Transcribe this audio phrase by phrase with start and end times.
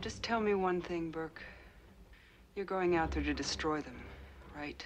[0.00, 1.42] Just tell me one thing, Burke.
[2.54, 4.00] You're going out there to destroy them,
[4.56, 4.84] right?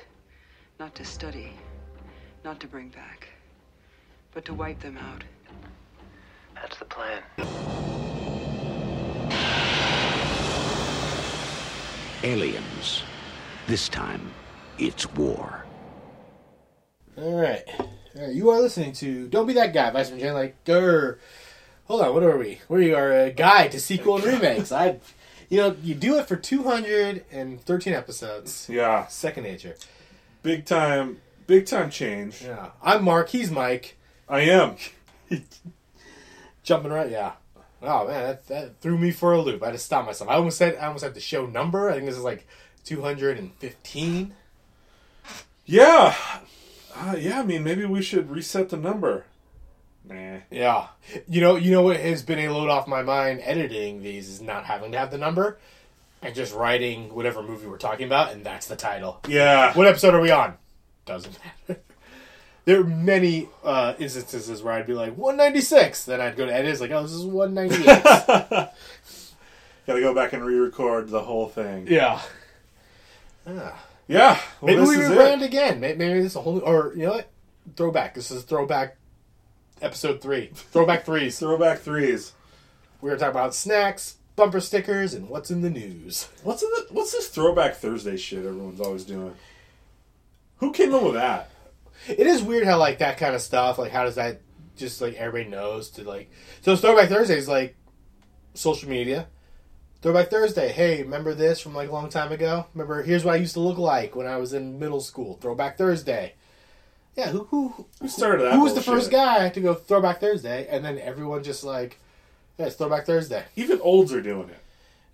[0.79, 1.52] Not to study,
[2.44, 3.28] not to bring back,
[4.33, 5.25] but to wipe them out.
[6.54, 7.23] That's the plan.
[12.22, 13.02] Aliens.
[13.66, 14.30] This time,
[14.79, 15.64] it's war.
[17.16, 17.62] All right.
[17.79, 18.32] All right.
[18.32, 20.34] You are listening to Don't Be That Guy, Vice Jen.
[20.34, 21.18] Like, grr.
[21.91, 22.14] Hold on.
[22.14, 22.61] What are we?
[22.68, 24.70] We are a guide to sequel and remakes.
[24.70, 25.01] I,
[25.48, 28.69] you know, you do it for 213 episodes.
[28.70, 29.74] Yeah, Second nature.
[30.45, 32.42] big time, big time change.
[32.45, 32.70] Yeah.
[32.80, 33.30] I'm Mark.
[33.30, 33.97] He's Mike.
[34.28, 34.77] I am.
[36.62, 37.11] Jumping right.
[37.11, 37.33] Yeah.
[37.83, 39.61] Oh man, that, that threw me for a loop.
[39.61, 40.30] I had to stop myself.
[40.30, 41.91] I almost said I almost had the show number.
[41.91, 42.47] I think this is like
[42.84, 44.34] 215.
[45.66, 46.14] Yeah,
[46.95, 47.41] uh, yeah.
[47.41, 49.25] I mean, maybe we should reset the number.
[50.10, 50.38] Nah.
[50.50, 50.88] Yeah.
[51.28, 54.41] You know, you know what has been a load off my mind editing these is
[54.41, 55.59] not having to have the number
[56.22, 59.20] and just writing whatever movie we're talking about and that's the title.
[59.28, 59.72] Yeah.
[59.75, 60.55] What episode are we on?
[61.06, 61.38] Doesn't
[61.69, 61.81] matter.
[62.66, 66.70] There are many uh, instances where I'd be like 196, then I'd go to edit.
[66.70, 67.84] It's like, oh, this is 198.
[69.86, 71.86] Got to go back and re-record the whole thing.
[71.88, 72.20] yeah.
[73.47, 73.83] Ah.
[74.06, 74.38] Yeah.
[74.61, 75.81] Well, Maybe we rebrand again.
[75.81, 77.31] Maybe, maybe this is a whole, new, or you know what?
[77.77, 78.14] Throwback.
[78.14, 78.97] This is a throwback
[79.81, 80.50] episode three.
[80.55, 81.39] Throwback threes.
[81.39, 82.33] Throwback threes.
[83.00, 86.28] We're gonna talk about snacks, bumper stickers, and what's in the news.
[86.42, 89.34] What's the, what's this Throwback Thursday shit everyone's always doing?
[90.59, 91.50] Who came up with that?
[92.09, 93.78] It is weird how like that kind of stuff.
[93.78, 94.41] Like, how does that
[94.77, 96.31] just like everybody knows to like?
[96.62, 97.77] So Throwback Thursday is like
[98.55, 99.28] social media.
[100.03, 100.72] Throwback Thursday.
[100.72, 102.67] Hey, remember this from like a long time ago?
[102.75, 103.03] Remember?
[103.03, 105.39] Here's what I used to look like when I was in middle school.
[105.41, 106.34] Throwback Thursday.
[107.16, 107.28] Yeah.
[107.30, 108.55] Who who Who started that?
[108.55, 110.66] who was the first guy to go Throwback Thursday?
[110.70, 111.98] And then everyone just like,
[112.58, 113.44] yeah, it's Throwback Thursday.
[113.56, 114.58] Even olds are doing it.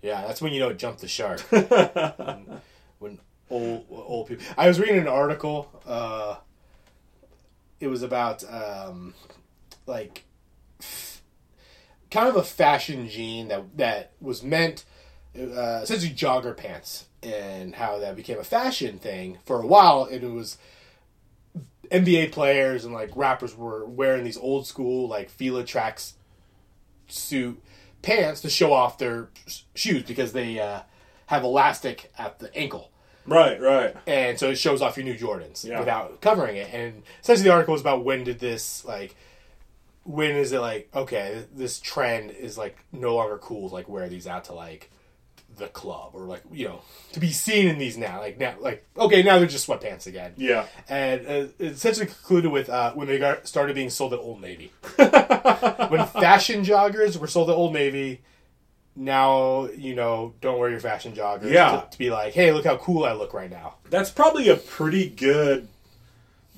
[0.01, 1.41] Yeah, that's when you know it jumped the shark.
[1.49, 1.65] when,
[2.99, 4.45] when old old people.
[4.57, 5.69] I was reading an article.
[5.85, 6.35] Uh,
[7.79, 9.13] it was about um,
[9.85, 10.23] like
[12.11, 14.85] kind of a fashion gene that that was meant
[15.37, 20.03] uh, essentially jogger pants and how that became a fashion thing for a while.
[20.05, 20.57] And it was
[21.91, 26.13] NBA players and like rappers were wearing these old school like Fila tracks
[27.07, 27.61] suit
[28.01, 29.29] pants to show off their
[29.75, 30.81] shoes because they uh,
[31.27, 32.91] have elastic at the ankle.
[33.25, 33.95] Right, right.
[34.05, 35.79] And so it shows off your new Jordans Yeah.
[35.79, 36.73] without covering it.
[36.73, 39.15] And essentially the article was about when did this like
[40.03, 44.07] when is it like okay this trend is like no longer cool to like wear
[44.07, 44.89] these out to like
[45.57, 46.81] the club or like you know
[47.13, 50.33] to be seen in these now like now like okay now they're just sweatpants again
[50.37, 50.65] Yeah.
[50.87, 54.39] and uh, it essentially concluded with uh, when they got started being sold at Old
[54.41, 54.71] Navy.
[54.95, 58.21] when fashion joggers were sold at Old Navy,
[58.95, 61.51] now you know don't wear your fashion joggers.
[61.51, 61.81] Yeah.
[61.81, 63.75] to, to be like, hey, look how cool I look right now.
[63.89, 65.67] That's probably a pretty good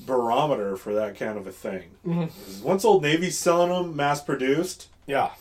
[0.05, 1.91] barometer for that kind of a thing.
[2.05, 2.63] Mm-hmm.
[2.63, 5.31] Once Old Navy's selling them mass produced, Yeah.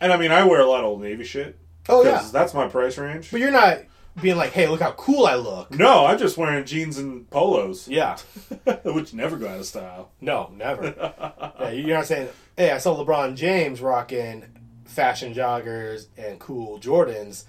[0.00, 1.56] and I mean, I wear a lot of Old Navy shit.
[1.90, 2.26] Oh yeah.
[2.32, 3.30] That's my price range.
[3.30, 3.80] But you're not
[4.20, 5.70] being like, hey, look how cool I look.
[5.70, 8.16] No, I'm just wearing jeans and polos, Yeah.
[8.84, 10.10] which never go out of style.
[10.20, 10.94] No, never.
[11.60, 14.44] yeah, you're not saying, hey, I saw LeBron James rocking
[14.84, 17.44] fashion joggers and cool Jordans.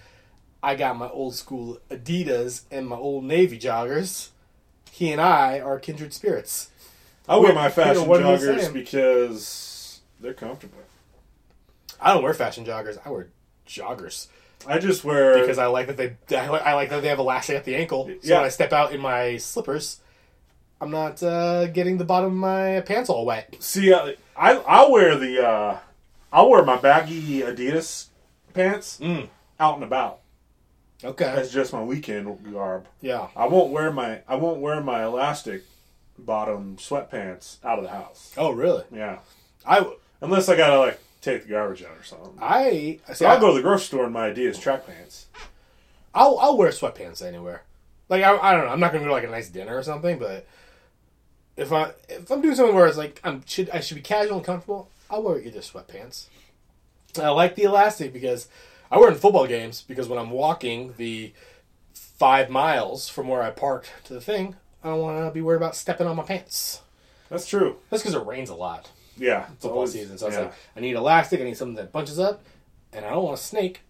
[0.64, 4.30] I got my old school Adidas and my old Navy joggers.
[4.92, 6.70] He and I are kindred spirits.
[7.28, 10.78] I wear my fashion am I joggers because they're comfortable.
[12.00, 13.00] I don't wear fashion joggers.
[13.06, 13.28] I wear
[13.72, 14.28] joggers
[14.68, 16.38] I just wear because I like that they.
[16.38, 18.06] I like, that they have elastic at the ankle.
[18.06, 18.36] So Yeah.
[18.38, 20.00] when I step out in my slippers,
[20.80, 23.56] I'm not uh, getting the bottom of my pants all wet.
[23.60, 23.92] see.
[23.92, 25.78] I I I'll wear the uh,
[26.32, 28.10] I'll wear my baggy Adidas
[28.54, 29.30] pants Mm.
[29.60, 30.20] out and about.
[31.04, 31.34] Okay.
[31.36, 32.86] That's just my weekend garb.
[33.02, 33.30] Yeah.
[33.36, 35.64] I won't wear my I won't wear my elastic
[36.20, 38.32] bottom sweatpants out of the house.
[38.38, 38.84] Oh, really?
[38.94, 39.20] Yeah,
[39.66, 39.84] I.
[40.22, 42.34] unless I gotta like take the garbage out or something.
[42.42, 43.00] I.
[43.08, 45.28] See, So I'll go to the grocery store and my idea is track pants.
[46.14, 47.64] I'll I'll wear sweatpants anywhere.
[48.10, 48.72] Like I, I don't know.
[48.72, 50.46] I'm not gonna go to like a nice dinner or something, but
[51.56, 54.38] if I if I'm doing something where it's like I'm should I should be casual
[54.38, 56.26] and comfortable, I'll wear either sweatpants.
[57.18, 58.48] I like the elastic because
[58.90, 61.34] I wear it in football games because when I'm walking the
[61.94, 65.58] five miles from where I parked to the thing, I don't want to be worried
[65.58, 66.82] about stepping on my pants.
[67.30, 67.78] That's true.
[67.90, 68.90] That's because it rains a lot
[69.22, 70.18] Yeah, it's football always- season.
[70.18, 70.44] So it's yeah.
[70.44, 71.40] like I need elastic.
[71.40, 72.44] I need something that bunches up,
[72.92, 73.82] and I don't want a snake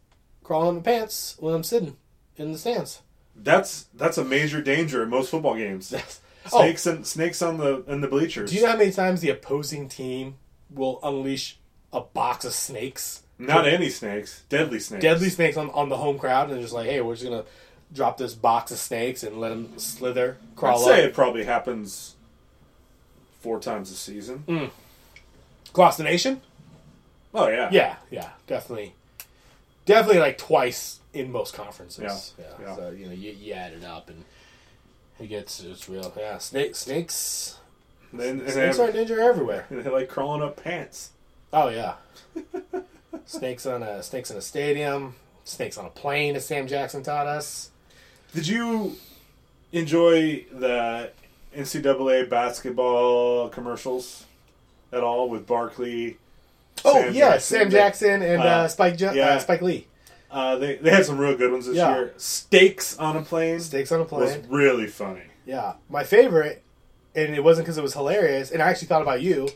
[0.44, 1.95] crawling on my pants when I'm sitting
[2.38, 3.01] in the stands.
[3.36, 5.94] that's that's a major danger in most football games.
[6.51, 6.62] Oh.
[6.63, 8.50] Snakes and snakes on the in the bleachers.
[8.50, 10.38] Do you know how many times the opposing team
[10.72, 11.60] will unleash
[11.94, 14.42] a box of snakes Not any snakes.
[14.50, 15.04] Deadly snakes.
[15.04, 17.44] deadly snakes on, on the home crowd, and they're just like, hey, we're just gonna
[17.94, 20.81] drop this box of snakes and let them slither, crawl.
[20.81, 20.88] Up.
[20.88, 21.10] I'd say up.
[21.10, 22.16] it probably happens
[23.42, 24.44] four times a season.
[24.48, 24.69] Mm.
[25.71, 26.41] Across the nation?
[27.33, 27.69] Oh yeah.
[27.71, 28.94] Yeah, yeah, definitely,
[29.85, 32.33] definitely like twice in most conferences.
[32.38, 32.75] Yeah, yeah.
[32.75, 34.25] So you know, you, you add it up, and
[35.19, 36.13] it gets it's real.
[36.18, 37.57] Yeah, snakes, snakes,
[38.12, 39.65] Then, snakes have- are ninja everywhere.
[39.71, 41.12] they like crawling up pants.
[41.53, 41.95] Oh yeah,
[43.25, 45.15] snakes on a snakes in a stadium,
[45.45, 47.71] snakes on a plane, as Sam Jackson taught us.
[48.33, 48.97] Did you
[49.71, 51.12] enjoy the
[51.56, 54.25] NCAA basketball commercials
[54.92, 56.18] at all with Barkley?
[56.84, 57.58] Oh Sam yeah, Jackson.
[57.60, 59.30] Sam Jackson and uh, Uh, Spike jo- yeah.
[59.36, 59.88] uh, Spike Lee.
[60.32, 61.94] Uh, they they had some real good ones this Yeah.
[61.96, 62.14] year.
[62.18, 65.22] Steaks on a plane Snakes on a plane was really funny.
[65.46, 66.64] Yeah, my favorite,
[67.16, 68.52] and it wasn't because it was hilarious.
[68.52, 69.50] And I actually thought about you,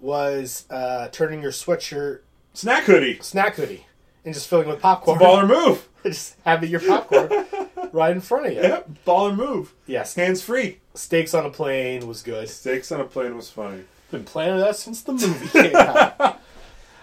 [0.00, 2.20] was uh, turning your sweatshirt
[2.54, 3.86] Snack hoodie, snack hoodie
[4.24, 5.18] and just filling it with popcorn.
[5.18, 5.88] baller move.
[6.04, 7.30] just having your popcorn
[7.92, 8.60] right in front of you.
[8.60, 9.72] Yep, baller move.
[9.86, 10.78] Yes, Hands free.
[10.94, 12.48] steaks on a plane was good.
[12.48, 13.82] Steaks on a plane was funny.
[14.10, 16.40] Been planning that since the movie came out.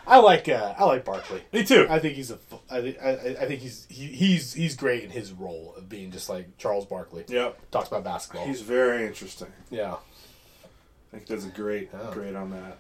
[0.06, 1.42] I like uh, I like Barkley.
[1.54, 1.86] Me too.
[1.90, 2.38] I think he's a
[2.70, 3.12] I think I,
[3.42, 6.86] I think he's he, he's he's great in his role of being just like Charles
[6.86, 7.26] Barkley.
[7.28, 7.72] Yep.
[7.72, 8.46] Talks about basketball.
[8.48, 9.52] He's very interesting.
[9.70, 9.96] yeah.
[9.96, 12.12] I think he does a great, Oh.
[12.12, 12.78] great on that.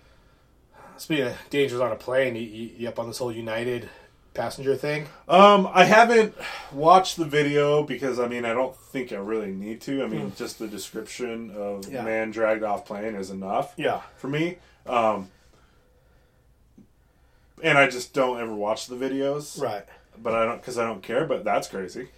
[0.98, 3.88] Speaking of dangers on a plane, you, you, you up on this whole United
[4.38, 5.08] passenger thing?
[5.28, 6.36] Um, I haven't
[6.72, 10.04] watched the video because I mean I don't think I really need to.
[10.04, 11.92] I mean, just the description of.
[11.92, 12.04] Yeah.
[12.04, 14.02] man dragged off plane is enough Yeah.
[14.18, 14.58] for me.
[14.86, 15.30] Um,
[17.64, 19.84] and I just don't ever watch the videos, Right.
[20.22, 21.26] but I don't because I don't care.
[21.26, 22.10] But that's crazy.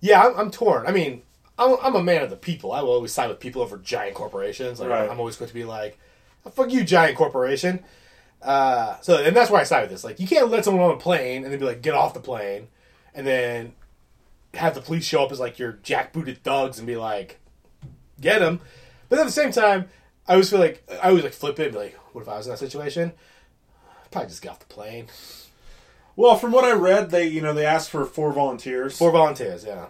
[0.00, 0.86] Yeah, I'm, I'm torn.
[0.86, 1.22] I mean,
[1.58, 2.70] I'm, I'm a man of the people.
[2.72, 4.78] I will always side with people over giant corporations.
[4.78, 5.10] Like, Right.
[5.10, 5.98] I'm always going to be like,
[6.46, 7.82] "Oh, fuck you, giant corporation.
[8.42, 10.04] Uh, so, and that's why I side with this.
[10.04, 12.20] Like, you can't let someone on a plane and then be like, get off the
[12.20, 12.68] plane,
[13.14, 13.72] and then
[14.54, 17.38] have the police show up as like your jackbooted thugs and be like,
[18.20, 18.60] get him.
[19.08, 19.88] But at the same time,
[20.26, 22.36] I always feel like I always like flip it and be like, what if I
[22.36, 23.12] was in that situation?
[24.04, 25.06] I'd probably just get off the plane.
[26.16, 29.64] Well, from what I read, they you know they asked for four volunteers, Four volunteers,
[29.64, 29.86] yeah.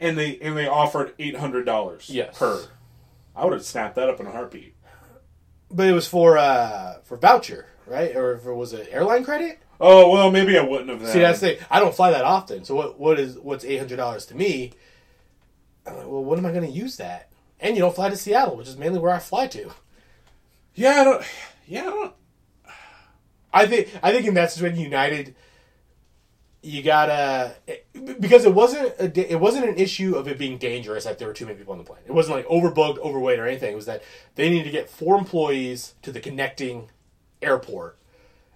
[0.00, 2.38] and they and they offered eight hundred dollars Yes.
[2.38, 2.66] per.
[3.34, 4.74] I would have snapped that up in a heartbeat.
[5.76, 8.16] But it was for uh for voucher, right?
[8.16, 9.60] Or for, was it airline credit?
[9.78, 11.00] Oh well, maybe I wouldn't have.
[11.00, 11.12] Then.
[11.12, 11.66] See, that's the thing.
[11.70, 12.64] I don't fly that often.
[12.64, 14.72] So what what is what's eight hundred dollars to me?
[15.86, 17.30] I'm like, well, what am I going to use that?
[17.60, 19.70] And you don't fly to Seattle, which is mainly where I fly to.
[20.74, 21.24] yeah, I don't.
[21.66, 22.14] Yeah, I don't.
[23.52, 25.34] I think I think in that situation, United,
[26.62, 27.54] you gotta
[28.18, 31.34] because it wasn't a, it wasn't an issue of it being dangerous that there were
[31.34, 32.00] too many people on the plane.
[32.06, 33.72] It wasn't like overbooked, overweight, or anything.
[33.72, 34.02] It was that
[34.34, 36.90] they needed to get four employees to the connecting
[37.40, 37.98] airport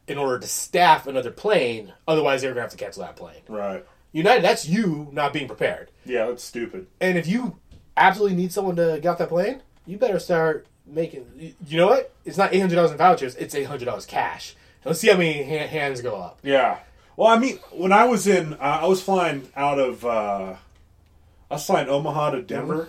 [0.08, 1.92] in order to staff another plane.
[2.08, 3.42] Otherwise, they were gonna have to cancel that plane.
[3.48, 3.86] Right.
[4.12, 5.90] United, that's you not being prepared.
[6.04, 6.88] Yeah, that's stupid.
[7.00, 7.58] And if you
[7.96, 11.54] absolutely need someone to get off that plane, you better start making.
[11.66, 12.12] You know what?
[12.24, 13.36] It's not eight hundred dollars in vouchers.
[13.36, 14.56] It's eight hundred dollars cash.
[14.84, 16.40] Let's see how many hands go up.
[16.42, 16.78] Yeah.
[17.20, 20.54] Well, I mean, when I was in, uh, I was flying out of, uh,
[21.50, 22.88] I was flying Omaha to Denver,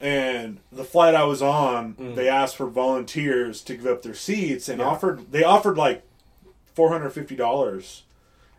[0.00, 4.68] and the flight I was on, they asked for volunteers to give up their seats,
[4.68, 4.86] and Yeah.
[4.88, 6.02] offered they offered like
[6.74, 8.02] four hundred fifty dollars,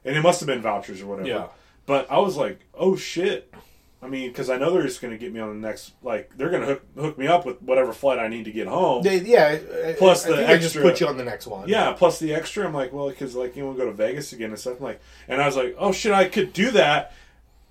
[0.05, 1.27] and it must have been vouchers or whatever.
[1.27, 1.47] Yeah.
[1.85, 3.53] But I was like, oh shit.
[4.01, 6.29] I mean, because I know they're just going to get me on the next, like,
[6.37, 9.01] they're going to hook, hook me up with whatever flight I need to get home.
[9.01, 9.57] They, yeah.
[9.97, 11.67] Plus I the they just extra- put you on the next one.
[11.67, 12.67] Yeah, plus the extra.
[12.67, 14.77] I'm like, well, because like you want to go to Vegas again and stuff.
[14.77, 17.13] I'm like, and I was like, oh shit, I could do that.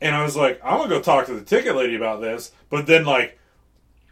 [0.01, 2.51] And I was like, I'm gonna go talk to the ticket lady about this.
[2.71, 3.39] But then like,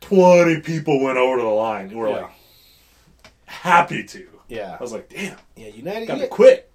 [0.00, 2.16] twenty people went over to the line and were Yeah.
[2.22, 2.30] like,
[3.46, 4.28] happy to.
[4.48, 4.76] Yeah.
[4.78, 5.68] I was like, damn, Yeah.
[5.68, 6.06] United.
[6.06, 6.24] got Yeah.
[6.24, 6.70] to quit.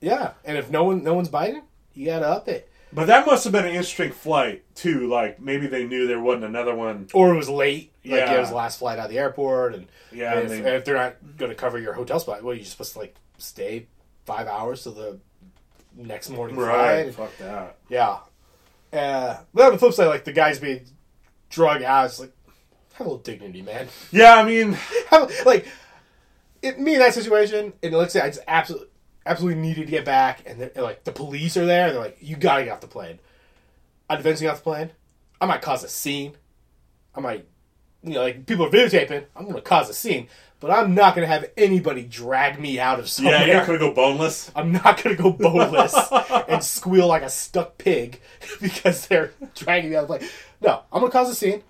[0.00, 0.32] yeah.
[0.44, 1.62] And if no one no one's biting,
[1.94, 2.69] you gotta up it.
[2.92, 5.06] But that must have been an interesting flight too.
[5.08, 7.08] Like maybe they knew there wasn't another one.
[7.14, 7.92] Or it was late.
[8.04, 8.34] Like Yeah.
[8.34, 10.56] it was the last flight out of the airport, and Yeah, and and if, they-
[10.68, 13.14] and if they're not going to cover your hotel spot, well, you're supposed to like
[13.38, 13.86] stay
[14.26, 15.18] five hours to the
[15.96, 17.12] next morning Right.
[17.14, 17.30] flight.
[17.30, 17.76] Fuck that.
[17.88, 18.18] Yeah.
[18.92, 20.84] Uh, but on the flip side, like the guys being
[21.48, 22.32] drug out, it's like
[22.94, 23.86] have a little dignity, man.
[24.10, 24.72] Yeah, I mean,
[25.10, 25.66] Have, like
[26.62, 28.88] it, me in that situation, and let's say I just absolutely
[29.30, 32.18] absolutely needed to get back, and, and, like the police are there, and they're like,
[32.20, 33.18] "You gotta get off the plane."
[34.08, 34.90] I'd eventually get off the plane.
[35.40, 36.34] I might cause a scene.
[37.14, 37.46] I might,
[38.02, 39.24] you know, like people are videotaping.
[39.36, 43.08] I'm gonna cause a scene, but I'm not gonna have anybody drag me out of
[43.08, 43.38] somewhere.
[43.38, 44.50] yeah, you're not gonna go boneless.
[44.56, 45.94] I'm not gonna go boneless
[46.48, 48.20] and squeal like a stuck pig
[48.60, 50.30] because they're dragging me out of the plane.
[50.60, 51.62] No, I'm gonna cause a scene.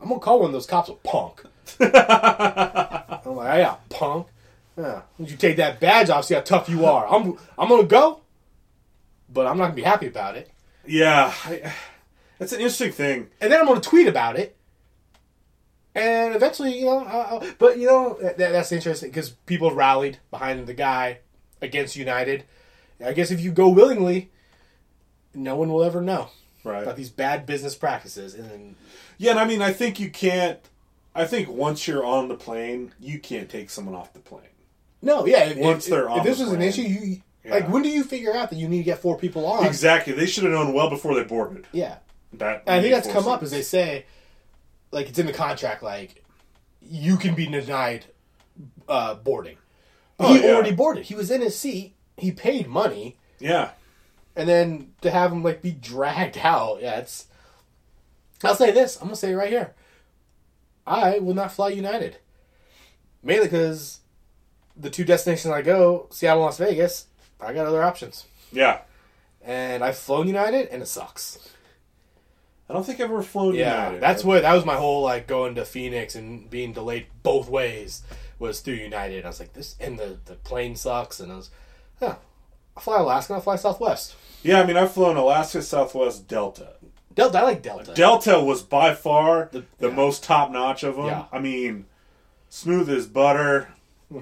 [0.00, 1.42] I'm gonna call one of those cops a punk.
[1.80, 4.28] I'm like, yeah, punk.
[4.76, 5.02] Yeah.
[5.18, 7.06] You take that badge off, see how tough you are?
[7.06, 8.20] I'm I'm gonna go,
[9.28, 10.50] but I'm not gonna be happy about it.
[10.86, 11.72] Yeah, I,
[12.38, 13.28] that's an interesting thing.
[13.40, 14.56] and then I'm going to tweet about it.
[15.94, 20.18] And eventually, you know, I'll, I'll- but you know, that, that's interesting because people rallied
[20.30, 21.18] behind the guy
[21.60, 22.44] against United.
[23.04, 24.30] I guess if you go willingly,
[25.34, 26.28] no one will ever know
[26.64, 26.82] Right.
[26.82, 28.34] about these bad business practices.
[28.34, 28.76] And then,
[29.18, 30.58] Yeah, and I mean, I think you can't.
[31.14, 34.42] I think once you're on the plane, you can't take someone off the plane.
[35.02, 37.50] No, yeah, if, Once if, they're on, if this was an issue, you Yeah.
[37.54, 39.66] like when do you figure out that you need to get four people on?
[39.66, 40.12] Exactly.
[40.12, 41.66] They should have known well before they boarded.
[41.72, 41.96] Yeah,
[42.34, 44.06] That and I think that's come up as they say,
[44.92, 46.24] like it's in the contract, like
[46.80, 48.06] you can be denied
[48.88, 49.56] uh, boarding.
[50.20, 50.54] Oh, he yeah.
[50.54, 51.04] already boarded.
[51.06, 51.94] He was in his seat.
[52.16, 53.70] He paid money, Yeah.
[54.36, 57.26] and then to have him like be dragged out, yeah, it's.
[58.44, 58.96] I'll say this.
[58.96, 59.74] I'm gonna say it right here.
[60.86, 62.18] I will not fly United,
[63.22, 64.00] mainly because
[64.76, 67.06] the two destinations I go, Seattle, Las Vegas,
[67.40, 68.78] I got other options, Yeah.
[69.42, 71.38] and I've flown United, and it sucks.
[72.68, 74.00] I don't think I've ever flown Yeah, United.
[74.02, 78.02] that's what that was my whole like going to Phoenix and being delayed both ways
[78.38, 79.24] was through United.
[79.24, 81.50] I was like this, and the the plane sucks, and I was,
[82.00, 82.14] yeah,
[82.76, 84.16] I'll fly Alaska, I'll fly Southwest.
[84.42, 86.74] Yeah, I mean, I've flown Alaska, Southwest, Delta.
[87.14, 87.92] Delta, I like Delta.
[87.94, 89.88] Delta was by far the, yeah.
[89.90, 91.06] most top notch of them.
[91.06, 91.24] Yeah.
[91.30, 91.84] I mean,
[92.48, 93.68] smooth as butter.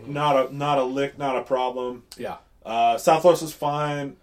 [0.07, 2.05] Not a not a lick, not a problem.
[2.17, 4.17] yeah, Uh, Southwest was fine.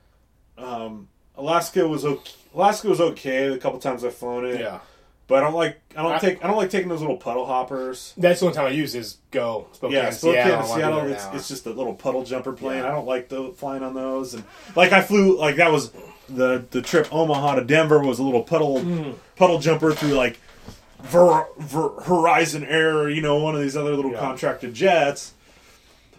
[0.57, 1.07] Um,
[1.37, 2.31] Alaska was okay.
[2.55, 3.49] Alaska was okay.
[3.49, 4.59] The couple times I've flown it.
[4.59, 4.79] yeah.
[5.27, 7.45] But I don't like I don't I- take I don't like taking those little puddle
[7.45, 8.13] hoppers.
[8.17, 10.61] That's the only time I use is go Spokane, Yeah, Spokane Seattle.
[10.67, 10.99] to Seattle.
[11.11, 12.79] It's, it's just a little puddle jumper plane.
[12.83, 12.87] Yeah.
[12.87, 14.33] I don't like the flying on those.
[14.33, 14.43] And
[14.75, 15.91] like I flew like that was
[16.29, 19.11] the the trip Omaha to Denver was a little puddle Hmm.
[19.35, 20.39] puddle jumper through like
[21.03, 24.19] Ver, Ver, Horizon Air, you know, one of these other little Yeah.
[24.19, 25.33] contracted jets.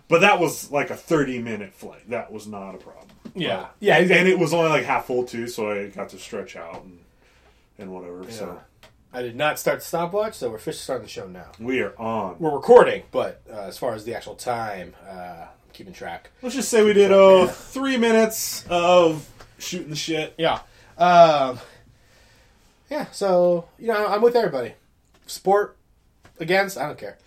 [0.08, 2.08] But that was like a thirty minute flight.
[2.10, 3.08] That was not a problem.
[3.34, 6.56] yeah, yeah, and it was only like half full too, so I got to stretch
[6.56, 6.98] out and
[7.78, 8.24] and whatever.
[8.30, 8.60] So
[9.12, 11.52] I did not start the stopwatch, so we're officially starting the show now.
[11.58, 12.36] we are on.
[12.38, 16.30] We're recording, but uh, as far as the actual time, uh, I'm keeping track.
[16.42, 20.34] Let's just say we did oh three minutes of shooting the shit.
[20.38, 20.60] Yeah.
[20.96, 21.58] Um,
[22.90, 24.74] yeah, so, you know, I'm with everybody.
[25.26, 25.76] Sport,
[26.40, 27.18] against, I don't care.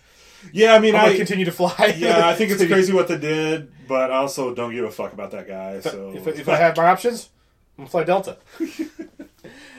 [0.52, 1.94] Yeah, I mean, I'm I continue to fly.
[1.96, 5.12] yeah, I think it's crazy what they did, but I also don't give a fuck
[5.12, 5.80] about that guy.
[5.80, 7.30] So If, if I have my options,
[7.78, 8.36] I'm to fly Delta.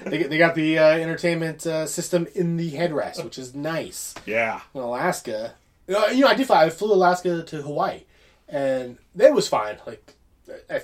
[0.05, 4.15] they, they got the uh, entertainment uh, system in the headrest, which is nice.
[4.25, 5.55] yeah, In Alaska,
[5.87, 6.65] you know, you know, I did fly.
[6.65, 8.03] I flew Alaska to Hawaii,
[8.47, 9.77] and that was fine.
[9.85, 10.13] Like,
[10.69, 10.81] I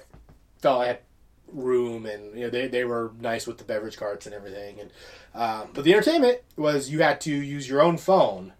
[0.60, 1.00] felt I had
[1.48, 4.80] room, and you know, they, they were nice with the beverage carts and everything.
[4.80, 4.92] And
[5.34, 8.54] um, but the entertainment was you had to use your own phone.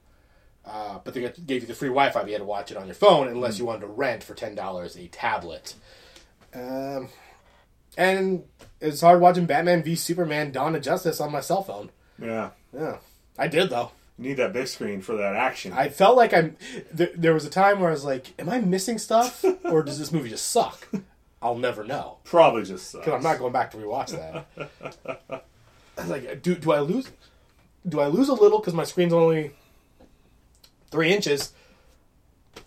[0.72, 2.20] Uh, but they gave you the free Wi-Fi.
[2.20, 4.36] But you had to watch it on your phone unless you wanted to rent for
[4.36, 5.74] ten dollars a tablet.
[6.54, 7.10] Um,
[7.98, 8.44] and
[8.80, 11.90] it's hard watching Batman v Superman: Dawn of Justice on my cell phone.
[12.22, 12.52] yeah.
[12.72, 12.98] Yeah,
[13.38, 13.92] I did though.
[14.20, 15.74] You need that big screen for that action.
[15.74, 16.56] I felt like I'm.
[16.96, 19.98] Th- there was a time where I was like, "Am I missing stuff, or does
[19.98, 20.88] this movie just suck?"
[21.42, 23.06] I'll never know Probably just sucks.
[23.06, 24.46] because I'm not going back to rewatch that.
[25.98, 27.10] I was like, "Do do I lose?
[27.88, 29.52] Do I lose a little because my screen's only
[30.92, 31.54] three inches,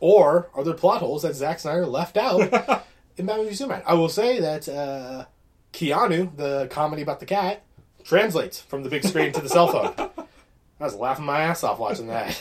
[0.00, 2.41] or are there plot holes that Zack Snyder left out
[3.17, 5.26] in Batman v Superman?" I will say that uh,
[5.73, 7.62] Keanu, the comedy about the cat,
[8.05, 9.95] translates from the big screen to the cell phone.
[10.81, 12.41] I was laughing my ass off watching that.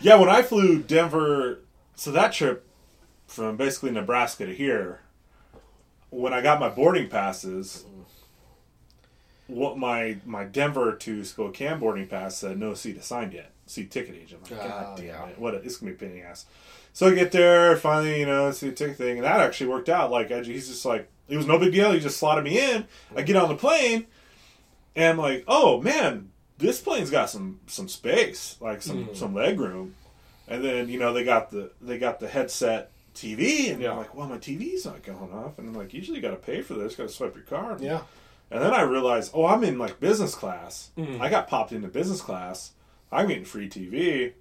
[0.00, 1.60] Yeah, when I flew Denver,
[1.94, 2.66] so that trip
[3.28, 4.98] from basically Nebraska to here,
[6.10, 7.84] when I got my boarding passes,
[9.46, 14.14] what my my Denver to Spokane boarding pass said no seat assigned yet, seat ticket
[14.16, 14.42] agent.
[14.50, 15.26] I'm like, Oh, God damn yeah.
[15.28, 15.54] it, what?
[15.54, 16.46] A, it's gonna be a pain in the ass.
[16.92, 19.88] So I get there, finally, you know, see the ticket thing, and that actually worked
[19.88, 20.10] out.
[20.10, 21.92] Like I, he's just like, it was no big deal.
[21.92, 22.86] He just slotted me in.
[23.16, 24.06] I get on the plane,
[24.94, 29.16] and I'm like, oh man, this plane's got some some space, like some Mm.
[29.16, 29.94] some leg room.
[30.48, 33.92] And then you know they got the they got the headset TV, and Yeah.
[33.92, 36.36] I'm like, well, my TV's not going off, and I'm like, usually you got to
[36.36, 37.80] pay for this, got to swipe your card.
[37.80, 38.02] Yeah.
[38.50, 40.90] And then I realized, oh, I'm in like business class.
[40.98, 41.20] Mm.
[41.20, 42.72] I got popped into business class.
[43.12, 44.32] I'm getting free TV.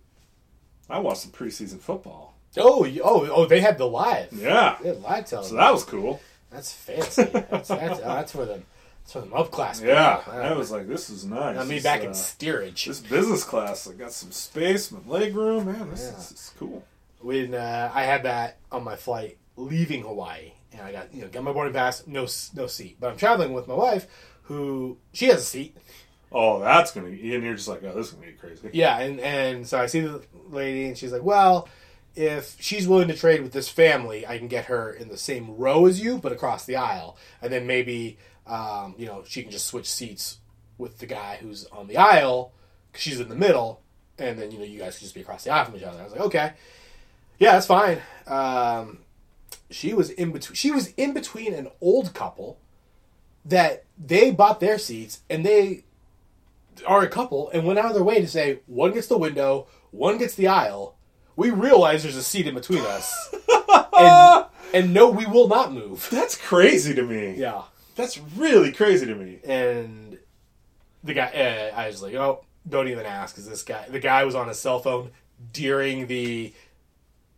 [0.89, 2.35] I watched some preseason football.
[2.57, 3.45] Oh, oh, oh!
[3.45, 4.29] They had the live.
[4.33, 5.57] Yeah, They had live television.
[5.57, 6.21] so that was cool.
[6.49, 7.23] that's fancy.
[7.23, 8.65] That's that's, oh, that's for them.
[9.03, 9.81] That's for them up class.
[9.81, 10.33] Yeah, Wow.
[10.41, 11.55] I was like, this is nice.
[11.55, 12.85] Now me This, back uh, in steerage.
[12.85, 13.89] this business class.
[13.89, 15.65] I got some space, my leg room.
[15.65, 16.17] Man, this, Yeah.
[16.17, 16.83] is, this is cool.
[17.21, 21.29] when uh, I had that on my flight leaving Hawaii, and I got you know
[21.29, 22.97] got my boarding pass, no no seat.
[22.99, 24.07] But I'm traveling with my wife,
[24.43, 25.77] who she has a seat.
[26.31, 27.09] Oh, that's gonna.
[27.09, 28.69] Be, And you're just like, oh, this is gonna be crazy.
[28.73, 31.67] Yeah, and and so I see the lady, and she's like, "Well,
[32.15, 35.57] if she's willing to trade with this family, I can get her in the same
[35.57, 39.51] row as you, but across the aisle, and then maybe um, you know she can
[39.51, 40.38] just switch seats
[40.77, 42.53] with the guy who's on the aisle
[42.91, 43.81] because she's in the middle,
[44.17, 46.00] and then you know you guys can just be across the aisle from each other.
[46.00, 46.53] I was like, okay,
[47.39, 48.00] yeah, that's fine.
[48.27, 49.00] Um,
[49.69, 50.55] she was in between.
[50.55, 52.57] She was in between an old couple
[53.43, 55.83] that they bought their seats and they
[56.85, 59.67] are a couple and went out of their way to say one gets the window,
[59.91, 60.95] one gets the aisle.
[61.35, 63.33] We realize there's a seat in between us,
[63.97, 66.07] and, and no, we will not move.
[66.11, 67.35] That's crazy to me.
[67.35, 67.63] Yeah,
[67.95, 69.39] That's really crazy to me.
[69.45, 70.17] and
[71.03, 74.23] the guy, uh, I was like, oh, don't even ask, because this guy, the guy
[74.25, 75.11] was on his cell phone
[75.53, 76.53] during the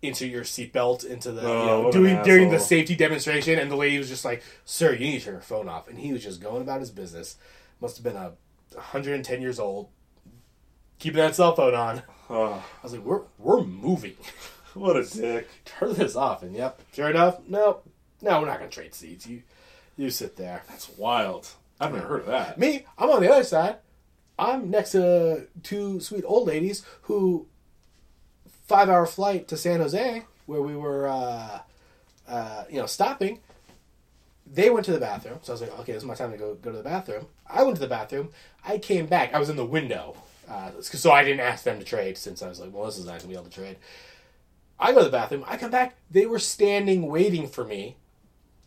[0.02, 3.78] into your seatbelt into the you Oh, know, doing during the safety demonstration, and the
[3.78, 6.22] lady was just like, "Sir, you need to turn your phone off," and he was
[6.24, 7.38] just going about his business.
[7.80, 8.34] Must have been a
[8.76, 9.90] 110 years old,
[11.00, 12.04] keeping that cell phone on.
[12.30, 14.16] Oh, I was like, "We're we're moving.
[14.74, 15.48] what a dick.
[15.66, 17.82] Turn this off." And yep, sure enough, no,
[18.22, 19.28] no, we're not gonna trade seats.
[19.28, 19.44] You
[19.98, 20.64] you sit there.
[20.70, 21.50] That's wild.
[21.80, 22.58] I've never heard of that.
[22.58, 23.78] Me, I'm on the other side.
[24.40, 27.48] I'm next to two sweet old ladies who
[28.66, 31.60] five hour flight to San Jose where we were uh,
[32.28, 33.40] uh, you know stopping.
[34.54, 36.38] They went to the bathroom, so I was like, okay, this is my time to
[36.38, 37.26] go go to the bathroom.
[37.48, 38.30] I went to the bathroom.
[38.64, 39.34] I came back.
[39.34, 40.16] I was in the window,
[40.48, 43.06] uh, so I didn't ask them to trade since I was like, well, this is
[43.06, 43.78] not gonna be able to trade.
[44.80, 45.44] I go to the bathroom.
[45.48, 45.96] I come back.
[46.12, 47.98] They were standing waiting for me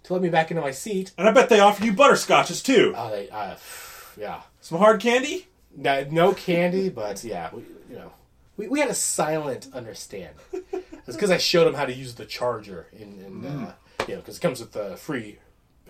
[0.05, 1.13] to let me back into my seat.
[1.19, 2.93] And I bet they offered you butterscotches too.
[2.97, 3.57] Oh, they, uh,
[4.17, 4.41] yeah.
[4.61, 5.47] Some hard candy?
[5.77, 8.13] No, no candy, but yeah, we, you know,
[8.57, 10.35] we, we had a silent understand.
[11.07, 13.75] It's because I showed them how to use the charger in, in uh,
[14.09, 15.39] you know, because it comes with the free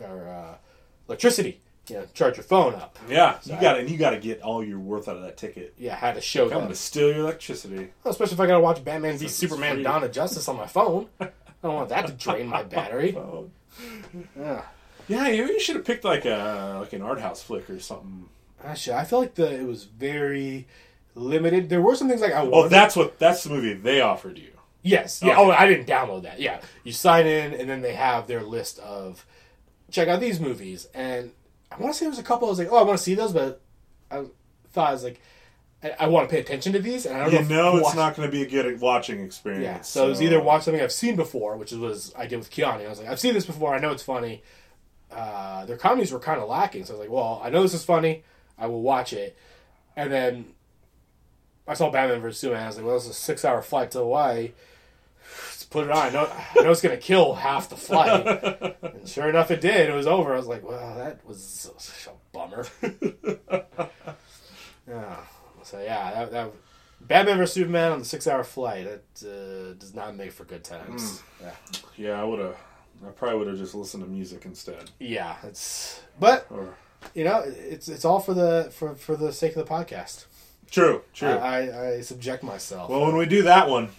[0.02, 0.54] or uh,
[1.08, 1.60] electricity.
[1.88, 2.98] You know, charge your phone up.
[3.08, 5.72] Yeah, you got and you got to get all your worth out of that ticket.
[5.78, 6.68] Yeah, I had to show I'm them.
[6.68, 7.90] to steal your electricity.
[8.04, 9.82] Especially if I gotta watch Batman v Superman.
[9.84, 11.06] Dawn of Justice on my phone.
[11.20, 11.28] I
[11.62, 13.16] don't want that to drain my battery.
[13.16, 13.50] Oh.
[14.38, 14.62] Yeah.
[15.08, 18.28] Yeah, you, you should have picked like a like an art house flick or something.
[18.64, 20.66] Actually, I feel like the it was very
[21.14, 21.68] limited.
[21.68, 22.70] There were some things like I Oh, wanted.
[22.70, 24.50] that's what that's the movie they offered you.
[24.82, 25.22] Yes.
[25.22, 25.34] Yeah.
[25.34, 25.40] Okay.
[25.42, 26.40] Oh, I didn't download that.
[26.40, 26.60] Yeah.
[26.82, 29.24] You sign in, and then they have their list of
[29.90, 30.88] check out these movies.
[30.94, 31.32] And
[31.70, 32.48] I want to say there was a couple.
[32.48, 33.60] I was like, oh, I want to see those, but
[34.10, 34.24] I
[34.72, 35.20] thought I was like,
[35.82, 37.42] I, I want to pay attention to these, and I don't You know.
[37.44, 39.62] if know it's watch- not going to be a good watching experience.
[39.64, 39.80] Yeah.
[39.82, 42.86] So it was either watch something I've seen before, which was I did with Keanu.
[42.86, 43.74] I was like, I've seen this before.
[43.74, 44.42] I know it's funny.
[45.10, 47.74] Uh, their comedies were kind of lacking, so I was like, well, I know this
[47.74, 48.24] is funny.
[48.58, 49.36] I will watch it.
[49.94, 50.46] And then
[51.68, 52.64] I saw Batman vs Superman.
[52.64, 54.52] I was like, well, this is a six-hour flight to Hawaii.
[55.76, 56.06] Put it on.
[56.06, 58.26] I know, I know it's going to kill half the flight.
[58.82, 59.90] and sure enough, it did.
[59.90, 60.32] It was over.
[60.32, 62.64] I was like, well, that was such a bummer.
[64.88, 65.16] yeah.
[65.64, 66.50] So yeah, that, that
[67.00, 68.86] Batman vs Superman on the six-hour flight.
[68.86, 71.22] That uh, does not make for good times.
[71.42, 71.50] Yeah.
[71.96, 72.56] Yeah, I would have.
[73.06, 74.90] I probably would have just listened to music instead.
[74.98, 76.74] Yeah, it's but Or
[77.14, 80.24] you know it's it's all for the for for the sake of the podcast.
[80.70, 81.28] true, true.
[81.28, 82.88] I, I, I subject myself.
[82.88, 83.90] well, when we do that one,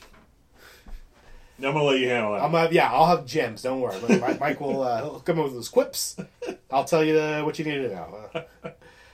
[1.58, 2.44] I'm gonna let you handle that.
[2.44, 3.64] I'm yeah, I'll have gems.
[3.64, 3.98] Don't worry.
[4.20, 6.16] Mike, Mike will uh, he'll come up with those quips.
[6.72, 8.30] I'll tell you uh, what you need to know.
[8.64, 8.70] Uh,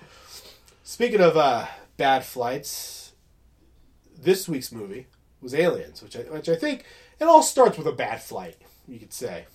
[0.84, 3.14] speaking of uh, bad flights,
[4.22, 5.08] this week's movie
[5.42, 6.86] was Aliens, which I, which I think
[7.20, 8.58] it all starts with a bad flight.
[8.88, 9.46] You could say.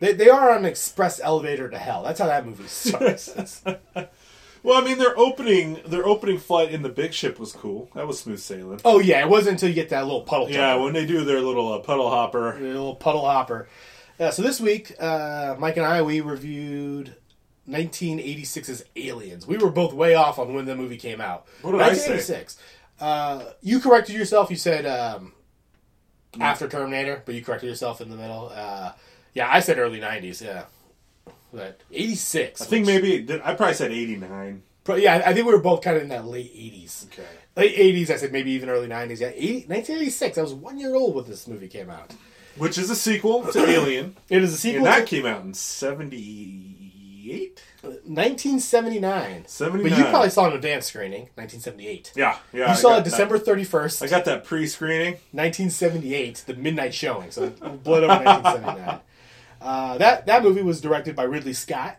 [0.00, 2.04] They, they are on an express elevator to hell.
[2.04, 3.64] That's how that movie starts.
[4.62, 7.90] Well, I mean, their opening their opening flight in the big ship was cool.
[7.94, 8.80] That was smooth sailing.
[8.84, 10.48] oh yeah, it wasn't until you get that little puddle.
[10.50, 10.84] Yeah, jumper.
[10.84, 12.56] when they do their little uh, puddle hopper.
[12.56, 13.68] a little puddle hopper.
[14.18, 17.14] Yeah, so this week, uh, Mike and I we reviewed
[17.68, 19.46] 1986's Aliens.
[19.46, 21.46] We were both way off on when the movie came out.
[21.62, 22.12] What did I say?
[22.12, 22.58] 1986.
[23.00, 24.50] Uh, you corrected yourself.
[24.50, 25.34] You said um,
[26.40, 28.50] after Terminator, but you corrected yourself in the middle.
[28.52, 28.92] Uh,
[29.34, 30.42] yeah, I said early 90s.
[30.44, 30.64] Yeah,
[31.52, 32.60] but 86.
[32.60, 34.62] I think maybe I probably said 89.
[34.84, 37.06] But yeah, I think we were both kind of in that late 80s.
[37.08, 37.22] Okay.
[37.56, 39.20] Late 80s, I said maybe even early 90s.
[39.20, 40.38] Yeah, 80, 1986.
[40.38, 42.14] I was one year old when this movie came out.
[42.56, 45.44] Which is a sequel to Alien, It is a sequel and to that came out
[45.44, 47.62] in 78.
[47.82, 49.44] 1979.
[49.46, 49.90] 79.
[49.90, 52.12] But you probably saw it in a dance screening, 1978.
[52.16, 52.70] Yeah, yeah.
[52.70, 53.56] You saw it December That.
[53.58, 55.14] 31st, I got that pre-screening.
[55.32, 57.30] 1978, the midnight showing.
[57.30, 59.00] So bled over 1979.
[59.60, 61.96] Uh, that that movie was directed by Ridley Scott.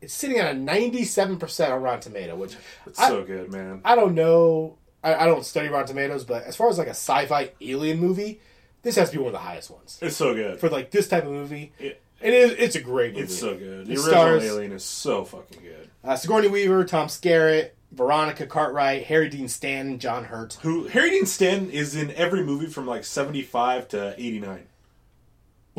[0.00, 2.56] It's sitting at a 97% on Rotten Tomato, which
[2.86, 3.80] It's I, so good, man.
[3.84, 4.76] I don't know.
[5.02, 8.40] I, I don't study Rotten Tomatoes, but as far as like a sci-fi alien movie,
[8.82, 10.60] this has to be one of the highest ones It's so good.
[10.60, 11.72] for like this type of movie.
[11.78, 12.50] It- It is.
[12.58, 13.24] It's a great movie.
[13.24, 13.86] It's so good.
[13.86, 15.88] The It original stars- Alien is so fucking good.
[16.02, 20.54] Uh, Sigourney Weaver, Tom Skerritt, Veronica Cartwright, Harry Dean Stanton, John Hurt.
[20.62, 24.66] Who Harry Dean Stanton is in every movie from like seventy five to eighty nine.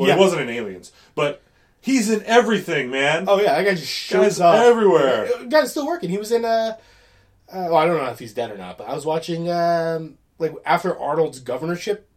[0.00, 0.14] Well, Yeah.
[0.14, 1.42] he wasn't in Aliens, but
[1.80, 3.26] he's in everything, man.
[3.28, 5.28] Oh yeah, that guy just shows Guy's up everywhere.
[5.38, 6.08] Uh, Guy's still working.
[6.08, 6.76] He was in uh,
[7.52, 10.16] uh well, I don't know if he's dead or not, but I was watching um
[10.38, 12.08] like after Arnold's governorship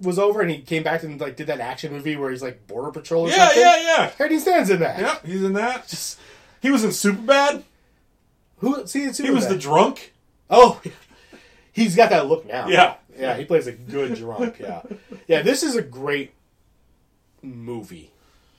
[0.00, 2.66] was over and he came back and like did that action movie where he's like
[2.66, 3.60] border patrol or yeah, something.
[3.62, 4.10] yeah, yeah.
[4.16, 4.98] Harry Dean Stanton's in that.
[4.98, 5.86] Yeah, he's in that.
[5.88, 6.18] Just
[6.62, 7.64] he was in Superbad.
[8.58, 10.12] Who see it's He was the drunk.
[10.48, 10.80] Oh,
[11.72, 12.66] he's got that look now.
[12.68, 12.94] Yeah.
[13.18, 14.56] yeah, he plays a good drunk.
[14.58, 14.82] Yeah,
[15.28, 15.42] yeah.
[15.42, 16.32] This is a great
[17.42, 18.10] movie.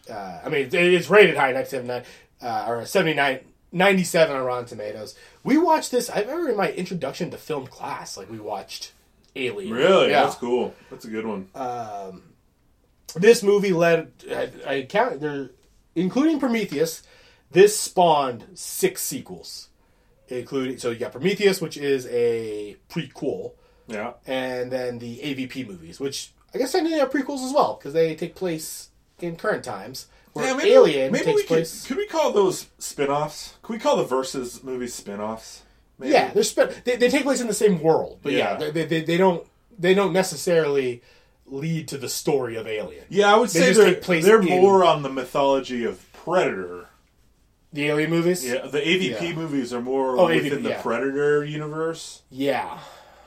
[0.09, 2.03] Uh, I mean, it- it's rated high, 979,
[2.41, 3.39] uh, or 79,
[3.71, 5.15] 97 on Rotten Tomatoes.
[5.43, 6.09] We watched this.
[6.09, 8.91] I remember in my introduction to film class, like we watched
[9.35, 9.73] Alien.
[9.73, 10.09] Really?
[10.11, 10.23] Yeah.
[10.25, 10.75] That's cool.
[10.91, 11.47] That's a good one.
[13.15, 14.11] This movie led.
[14.29, 15.51] I, I count there,
[15.95, 17.03] including Prometheus.
[17.51, 19.69] This spawned six sequels,
[20.27, 23.51] including so you got Prometheus, which is a prequel.
[23.87, 24.13] yeah.
[24.25, 28.15] and then the AVP movies, which I guess technically are prequels as well because they
[28.15, 28.89] take place
[29.19, 30.07] in current times.
[30.33, 31.81] Where Yeah, maybe, Alien maybe takes we place.
[31.81, 33.55] Could, could we call those spin-offs?
[33.61, 35.61] Could we call the Versus movies spin-offs?
[35.99, 36.13] Maybe?
[36.13, 38.71] Yeah, they're spe- they, they take place in the same world, but yeah, Yeah.
[38.71, 39.45] they, they, they don't
[39.77, 41.01] they don't necessarily
[41.45, 43.05] lead to the story of Alien.
[43.09, 46.87] Yeah, I would say they're, take place they're in- more on the mythology of Predator.
[47.71, 48.45] The Alien movies.
[48.45, 49.33] Yeah, the AVP Yeah.
[49.33, 50.81] movies are more Oh, within AVP, the yeah.
[50.81, 52.79] Predator universe yeah,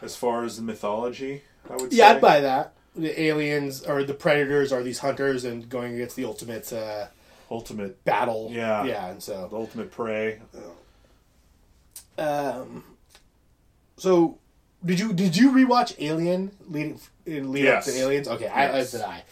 [0.03, 1.43] as far as the mythology.
[1.69, 1.99] I would say.
[1.99, 2.09] yeah.
[2.11, 2.15] say.
[2.17, 2.73] I'd buy that.
[2.97, 7.07] The aliens or the predators are these hunters and going against the ultimate uh,
[7.51, 8.49] ultimate, battle.
[8.51, 8.85] Yeah.
[8.85, 10.41] yeah, and so the ultimate prey.
[12.19, 12.85] Um,
[13.97, 14.39] so
[14.85, 17.87] did you did you rewatch Alien leading in lead Yes.
[17.89, 18.29] up to Aliens?
[18.29, 18.95] Okay, I, Yes.
[18.95, 19.25] I did I.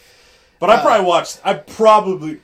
[0.59, 1.41] But I probably watched.
[1.43, 2.39] I probably,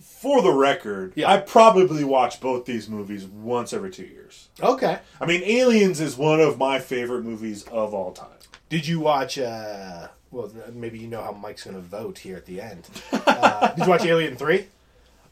[0.00, 1.30] for the record, Yeah.
[1.32, 4.48] I probably watch both these movies once every two years.
[4.62, 4.98] Okay.
[5.20, 8.28] I mean, Aliens is one of my favorite movies of all time.
[8.68, 9.38] Did you watch?
[9.38, 12.88] uh Well, maybe you know how Mike's going to vote here at the end.
[13.24, 14.66] Uh, did you watch Alien Three?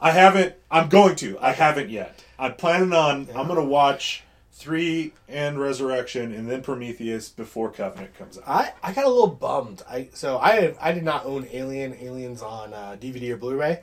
[0.00, 0.54] I haven't.
[0.70, 1.38] I'm going to.
[1.38, 2.22] I haven't yet.
[2.38, 3.28] I'm planning on.
[3.34, 8.44] I'm going to watch three and Resurrection, and then Prometheus before Covenant comes out.
[8.46, 9.82] I, I got a little bummed.
[9.88, 13.80] I so I I did not own Alien Aliens on uh, DVD or Blu-ray,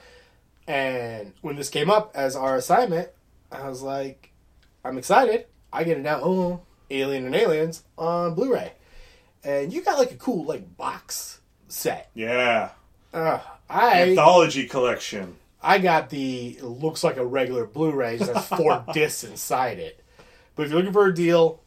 [0.67, 3.09] and when this came up as our assignment,
[3.51, 4.31] I was like,
[4.85, 5.47] I'm excited.
[5.73, 8.73] I get to now own Alien and Aliens on Blu-ray,
[9.47, 12.09] and you got like a cool like box set.
[12.13, 12.69] Yeah,
[13.13, 15.37] Uh, I anthology collection.
[15.63, 20.03] I got the it looks like a regular Blu-ray, has four discs inside it.
[20.55, 21.61] But if you're looking for a deal,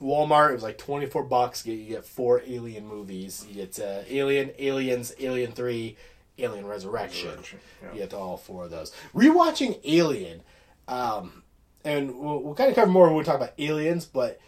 [0.00, 1.64] Walmart it was like twenty four bucks.
[1.66, 3.46] You get, you get four Alien movies.
[3.48, 5.96] You get uh, Alien, Aliens, Alien Three,
[6.38, 7.28] Alien Resurrection.
[7.28, 7.92] Resurrection, yeah.
[7.92, 8.92] You get all four of those.
[9.14, 10.42] Rewatching Alien,
[10.88, 11.42] um,
[11.84, 14.38] and we'll, we'll kind of cover more when we talk about Aliens, but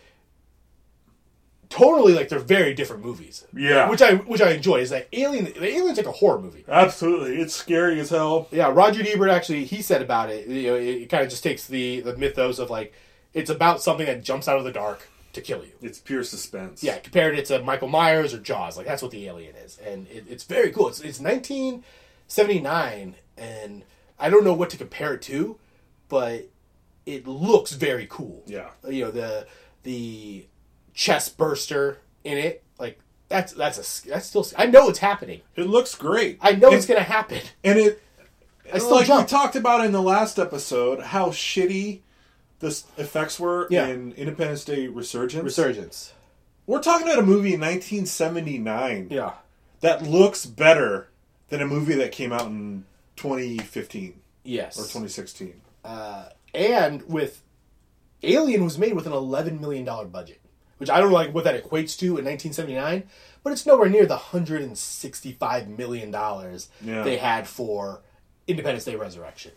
[1.74, 3.44] totally like they're very different movies.
[3.52, 3.88] Yeah.
[3.90, 4.76] which I which I enjoy.
[4.76, 5.44] Is that Alien?
[5.46, 6.64] The Alien's like a horror movie.
[6.68, 8.48] Absolutely, it's scary as hell.
[8.52, 10.46] Yeah, Roger Ebert actually he said about it.
[10.46, 12.92] You know, it, it kind of just takes the the mythos of like
[13.32, 15.72] it's about something that jumps out of the dark to kill you.
[15.82, 16.82] It's pure suspense.
[16.84, 20.06] Yeah, compared it to Michael Myers or Jaws, like that's what the alien is, and
[20.08, 20.88] it, it's very cool.
[20.88, 23.82] It's it's 1979, and
[24.18, 25.58] I don't know what to compare it to,
[26.08, 26.48] but
[27.04, 28.44] it looks very cool.
[28.46, 28.70] Yeah.
[28.88, 29.48] you know the
[29.82, 30.46] the
[30.94, 35.40] chest burster in it, like that's that's a that's still I know it's happening.
[35.57, 36.38] it looks great.
[36.40, 37.40] I know And- it's gonna happen.
[37.62, 38.02] And it,
[38.72, 39.26] I still like jump.
[39.26, 42.00] we talked about in the last episode, how shitty
[42.61, 43.87] the effects were Yeah.
[43.88, 45.44] in Independence Day Resurgence.
[45.44, 46.12] Resurgence.
[46.66, 49.33] We're talking about a movie in 1979 Yeah.
[49.80, 51.09] that looks better
[51.50, 54.78] than a movie that came out in 2015 Yes.
[54.78, 55.61] or 2016.
[55.85, 57.42] Uh, and with
[58.22, 60.40] Alien was made with an eleven million dollar budget,
[60.78, 63.04] which I don't know like what that equates to in 1979,
[63.42, 67.02] but it's nowhere near the hundred and sixty-five million dollars Yeah.
[67.02, 68.00] they had for
[68.46, 69.52] Independence Day Resurrection.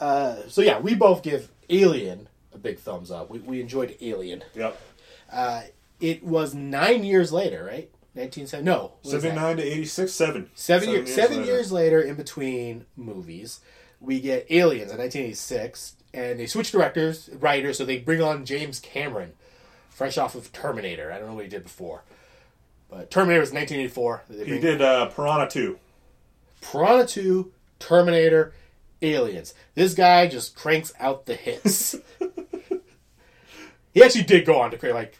[0.00, 3.30] Uh, so yeah, we both give Alien a big thumbs up.
[3.30, 4.44] We, we enjoyed Alien.
[4.54, 4.78] Yep.
[6.00, 7.90] It was nine years later, right?
[8.14, 8.64] 1970.
[8.64, 9.20] No, what was that?
[9.22, 10.50] 79 to 86, seven.
[10.54, 11.50] Seven, years, seven later.
[11.52, 13.60] years later, in between movies,
[14.00, 18.78] we get Aliens in 1986, and they switch directors, writers, so they bring on James
[18.80, 19.32] Cameron,
[19.98, 21.12] fresh off of Terminator.
[21.12, 22.04] I don't know what he did before,
[22.88, 24.22] but Terminator was 1984.
[24.30, 25.76] They He did uh, Piranha 2.
[26.60, 28.52] Piranha 2, Terminator,
[29.02, 29.54] Aliens.
[29.74, 31.96] This guy just cranks out the hits.
[33.92, 35.18] he actually did go on to create like.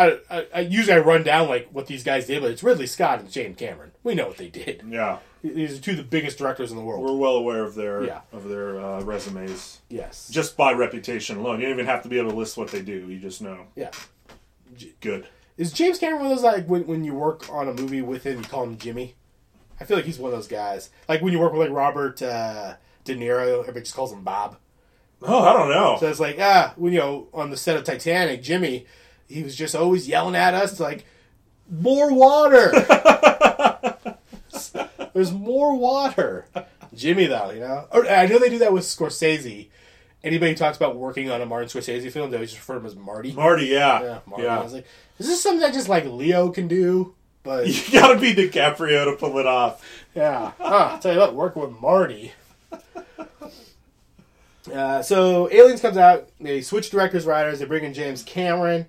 [0.00, 2.86] I, I, I usually I run down like what these guys did, but it's Ridley
[2.86, 3.92] Scott and James Cameron.
[4.02, 4.82] We know what they did.
[4.88, 7.04] Yeah, These are two of the biggest directors in the world.
[7.04, 8.20] we're well aware of their Yeah.
[8.32, 10.28] of their uh, resumes yes.
[10.30, 11.60] just by reputation alone.
[11.60, 13.08] You don't even have to be able to list what they do.
[13.08, 13.66] You just know.
[13.76, 13.90] yeah.
[15.00, 15.26] Good.
[15.56, 18.24] Is James Cameron one of those like when, when you work on a movie with
[18.24, 19.14] him, you call him Jimmy?
[19.78, 20.90] I feel like he's one of those guys.
[21.08, 24.56] Like when you work with like Robert uh, De Niro, everybody just calls him Bob.
[25.22, 25.96] Oh, I don't know.
[26.00, 28.86] So it's like ah, when you know on the set of Titanic, Jimmy,
[29.30, 31.04] he was just always yelling at us like,
[31.70, 32.70] "More water."
[35.14, 36.46] There's more water.
[36.94, 37.86] Jimmy though, you know.
[37.92, 39.68] Or, I know they do that with Scorsese.
[40.22, 42.86] Anybody who talks about working on a Martin Scorsese film, they always refer to him
[42.86, 43.32] as Marty.
[43.32, 44.42] Marty, yeah, Yeah, Marty.
[44.44, 44.58] yeah.
[44.58, 44.86] I was like,
[45.18, 47.14] is this something that just like Leo can do?
[47.42, 49.82] But You gotta be DiCaprio to pull it off.
[50.14, 52.32] yeah, huh, I'll tell you what, working with Marty.
[54.72, 56.28] Uh, so Aliens comes out.
[56.38, 57.58] They switch directors, writers.
[57.58, 58.86] They bring in James Cameron.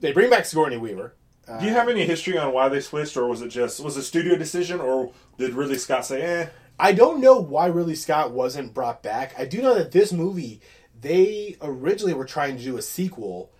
[0.00, 1.14] They bring back Sigourney Weaver.
[1.58, 4.00] Do you have any history on why they switched, or was it just was it
[4.00, 6.46] a studio decision, or did Ridley Scott say, "Eh"?
[6.78, 9.34] I don't know why Ridley Scott wasn't brought back.
[9.36, 10.60] I do know that this movie,
[10.98, 13.50] they originally were trying to do a sequel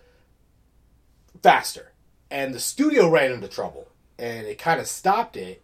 [1.43, 1.91] faster,
[2.29, 5.61] and the studio ran into trouble, and it kind of stopped it.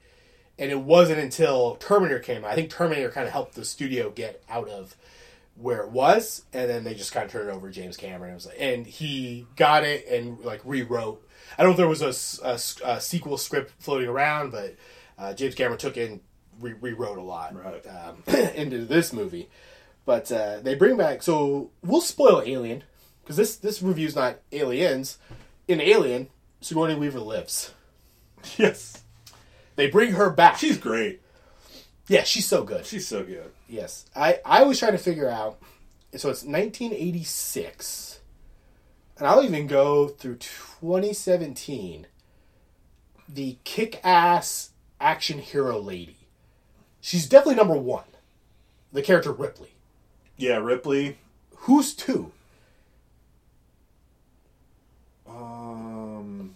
[0.59, 2.43] And it wasn't until Terminator came.
[2.43, 4.95] I think Terminator kind of helped the studio get out of
[5.59, 8.31] where it was, and then they just kind of turned it over to James Cameron.
[8.31, 11.27] It was like, and he got it and like rewrote.
[11.57, 14.75] I don't know if there was a sequel script floating around, but
[15.17, 16.19] uh, James Cameron took it and
[16.59, 17.83] re- rewrote a lot Right.
[17.87, 18.23] um,
[18.55, 19.49] into this movie.
[20.05, 21.23] But uh, they bring back.
[21.23, 22.83] So we'll spoil Alien
[23.23, 25.17] because this this review's not Aliens.
[25.67, 26.29] In Alien,
[26.61, 27.73] Sigourney Weaver lives.
[28.57, 29.01] Yes,
[29.75, 30.57] They bring her back.
[30.57, 31.21] she's great.
[32.07, 32.85] yeah, she's so good.
[32.85, 33.51] She's so good.
[33.67, 35.59] Yes, I I was trying to figure out.
[36.15, 38.21] So it's 1986,
[39.17, 42.07] and I'll even go through 2017.
[43.29, 44.69] The kick-ass
[45.01, 46.15] action hero lady.
[47.01, 48.05] She's definitely number one.
[48.93, 49.73] The character Ripley.
[50.37, 51.17] Yeah, Ripley.
[51.55, 52.31] Who's two?
[55.27, 56.55] Um,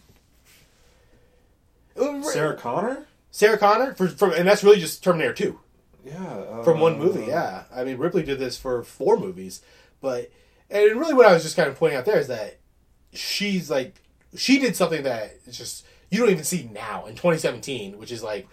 [1.99, 3.05] Uh, Sarah Connor.
[3.31, 5.59] Sarah Connor for, from, and that's really just Terminator 2
[6.03, 7.23] Yeah, from one movie.
[7.23, 9.61] Um, yeah, I mean Ripley did this for four movies,
[9.99, 10.31] but
[10.69, 12.57] and really what I was just kind of pointing out there is that
[13.13, 14.01] she's like
[14.35, 18.23] she did something that is just you don't even see now in 2017, which is
[18.23, 18.47] like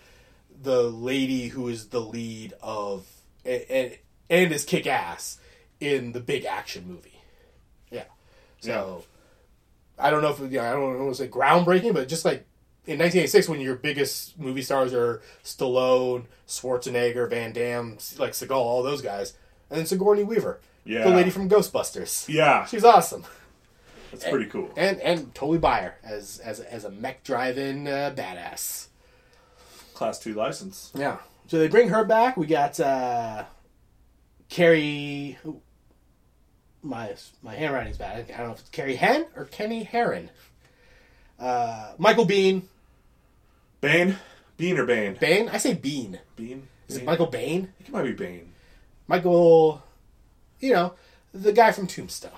[0.62, 3.06] the lady who is the lead of
[3.44, 3.96] and
[4.28, 5.38] and, is kick ass
[5.80, 7.20] in the big action movie.
[7.90, 8.04] Yeah,
[8.60, 9.04] so
[9.98, 12.46] I don't know if you know, I don't want to say groundbreaking, but just like
[12.88, 18.82] in 1986 when your biggest movie stars are Stallone, Schwarzenegger, Van Damme, like Seagal, all
[18.82, 19.34] those guys,
[19.70, 21.04] and then Sigourney Weaver, Yeah.
[21.04, 22.26] the lady from Ghostbusters.
[22.28, 23.24] Yeah, She's awesome,
[24.10, 24.70] that's pretty cool.
[24.76, 28.86] and and totally buy her as as as a mech driving uh, badass.
[29.94, 30.90] Class two license.
[30.94, 31.18] Yeah.
[31.48, 32.36] So they bring her back.
[32.36, 33.44] We got uh,
[34.48, 35.38] Carrie.
[35.46, 35.60] ooh,
[36.82, 38.30] my my handwriting's bad.
[38.32, 40.30] I don't know if it's Carrie Henn or Kenny Heron.
[41.38, 42.68] Uh, Michael Bean.
[43.80, 44.16] Bane,
[44.56, 45.16] Bean or Bane?
[45.20, 45.48] Bane.
[45.48, 46.18] I say Bean.
[46.36, 46.68] Bean.
[46.88, 47.06] Is it Bane?
[47.06, 47.72] Michael Bain?
[47.80, 48.52] It might be Bane.
[49.06, 49.82] Michael.
[50.60, 50.94] You know,
[51.32, 52.30] the guy from Tombstone.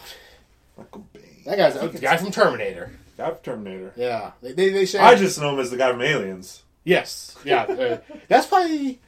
[0.77, 1.23] Michael Bane.
[1.47, 2.93] That guy's the guy from Terminator.
[3.17, 3.93] Guy from Terminator.
[3.97, 6.63] Yeah, they they, they say I just know him as the guy from Aliens.
[6.85, 7.63] yes, yeah.
[7.65, 7.99] uh,
[8.29, 9.01] that's probably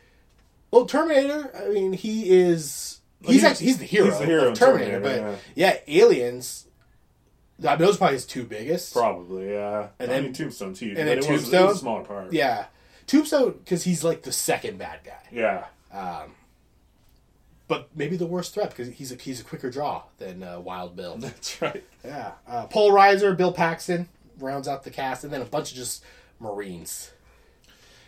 [0.71, 1.51] well Terminator.
[1.57, 3.01] I mean, he is.
[3.21, 4.07] He's he's- actually he's the hero.
[4.07, 5.77] he's the hero of Terminator, Terminator, but yeah.
[5.87, 6.67] Aliens.
[7.67, 8.93] I mean, those probably his two biggest.
[8.93, 9.89] Probably, yeah.
[9.99, 10.99] And I then- mean, Tombstone's huge.
[10.99, 12.33] and then it was, it was a smaller part.
[12.33, 12.67] Yeah,
[13.07, 15.65] Tombstone because he's like the second bad guy, Yeah.
[17.69, 20.97] but maybe the worst threat because he's a he's a quicker draw than uh, Wild
[20.97, 21.17] Bill.
[21.19, 21.85] That's right.
[22.05, 25.77] yeah, uh, Paul Reiser, Bill Paxton rounds out the cast, and then a bunch of
[25.77, 26.05] just
[26.41, 27.13] Marines.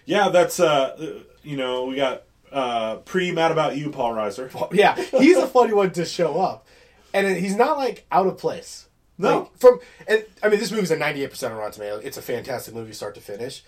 [0.06, 1.06] Yeah, that's, uh, uh,
[1.42, 4.50] you know, we got uh, pre Mad About You, Paul Reiser.
[4.72, 6.66] Yeah, he's a funny one to show up,
[7.14, 8.86] and he's not like out of place.
[9.18, 9.38] No.
[9.40, 12.02] Like, from and I mean this movie's a ninety eight percent on Rotten Tomatoes.
[12.04, 13.62] It's a fantastic movie, start to finish,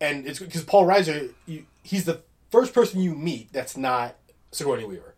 [0.00, 4.16] and it's because Paul Reiser, you, he's the first person you meet that's not
[4.52, 5.14] Sigourney Weaver,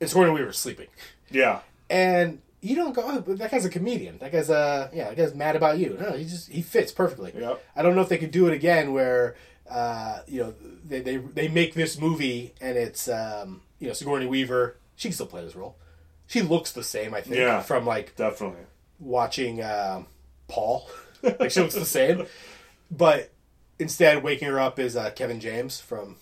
[0.00, 0.88] and Sigourney Weaver's sleeping,
[1.30, 1.60] Yeah.
[1.90, 4.18] and you don't go, oh, but that guy's a comedian.
[4.18, 5.96] That guy's uh yeah, that guy's mad about you.
[6.00, 7.32] No, he just he fits perfectly.
[7.36, 7.62] Yep.
[7.76, 9.36] I don't know if they could do it again where
[9.70, 10.54] uh, you know
[10.84, 14.76] they, they they make this movie and it's um, you know Sigourney Weaver.
[14.96, 15.76] She can still play this role.
[16.28, 17.60] She looks the same, I think, Yeah.
[17.60, 18.62] from like Definitely.
[18.98, 20.06] Watching um,
[20.48, 20.88] Paul.
[21.22, 22.26] like she looks the same,
[22.90, 23.32] but
[23.78, 26.16] instead waking her up is uh, Kevin James from.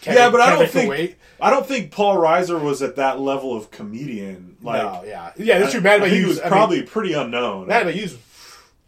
[0.00, 1.16] Kevin, yeah, but I don't think Wait.
[1.40, 4.56] I don't think Paul Reiser was at that level of comedian.
[4.62, 5.58] Like, no, yeah, yeah.
[5.58, 5.80] That's true.
[5.80, 7.66] Mad About You he was I mean, probably pretty unknown.
[7.66, 8.16] Mad About You's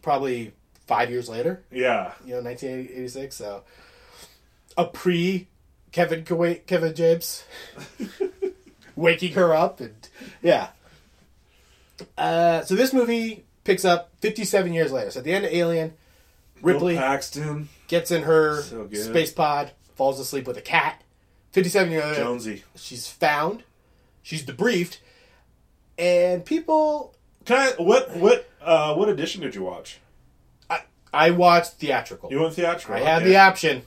[0.01, 0.53] probably
[0.87, 1.63] five years later.
[1.71, 2.13] yeah.
[2.25, 3.35] you know, 1986.
[3.35, 3.63] So,
[4.77, 5.47] a pre
[5.91, 7.43] Kevin Kuwait, Kevin James
[8.95, 9.95] waking her up and
[10.41, 10.69] yeah.
[12.17, 15.11] Uh, so this movie picks up 57 years later.
[15.11, 15.93] So at the end of Alien,
[16.61, 21.01] Ripley Bill Paxton, gets in her So space pod, falls asleep with a cat.
[21.51, 22.63] 57 years later, Jonesy.
[22.75, 23.63] she's found,
[24.21, 24.97] she's debriefed,
[25.97, 27.15] and people.
[27.45, 29.99] Can I, what what uh, what edition did you watch?
[30.69, 30.81] I,
[31.13, 32.31] I watched theatrical.
[32.31, 32.95] You went theatrical.
[32.95, 33.81] I had the option,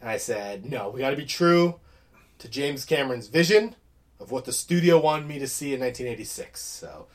[0.00, 1.78] and I said, no, we got to be true
[2.38, 3.74] to James Cameron's vision
[4.18, 6.60] of what the studio wanted me to see in 1986.
[6.60, 7.06] So,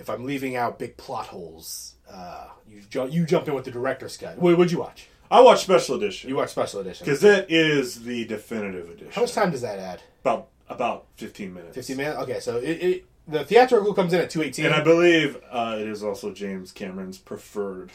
[0.00, 3.70] if I'm leaving out big plot holes, uh, you ju- you jumped in with the
[3.70, 4.38] director's cut.
[4.38, 5.06] What would you watch?
[5.30, 7.04] I watched special edition You watch special edition.
[7.04, 9.12] because that is the definitive edition.
[9.12, 10.02] How much time does that add?
[10.22, 11.74] About about fifteen minutes.
[11.76, 12.18] 15 minutes.
[12.18, 14.66] Okay, so it, it the theatrical comes in at 218.
[14.66, 17.92] And I believe uh, it is also James Cameron's preferred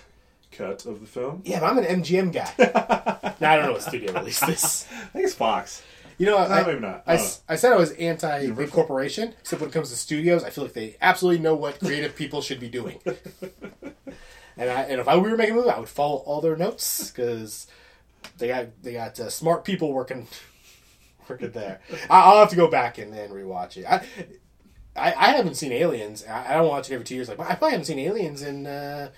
[0.51, 1.41] cut of the film.
[1.43, 2.53] yeah, but I'm an MGM guy.
[3.41, 4.87] now, I don't know what studio released this.
[4.93, 5.83] I think it's Fox.
[6.17, 7.03] You know, I, No, maybe not.
[7.05, 10.43] I, I don't said I was anti big corporation, except when it comes to studios,
[10.43, 12.99] I feel like they absolutely know what creative people should be doing.
[14.57, 17.11] and I, and if I were making a movie, I would follow all their notes
[17.11, 17.67] because
[18.37, 20.27] they got they got uh, smart people working
[21.29, 21.81] working there.
[22.09, 23.85] I, I'll have to go back and then rewatch it.
[23.85, 24.05] I
[24.97, 26.23] I, I haven't seen Aliens.
[26.25, 27.27] I, I don't watch it every two years.
[27.27, 29.09] Like I probably haven't seen Aliens in uh,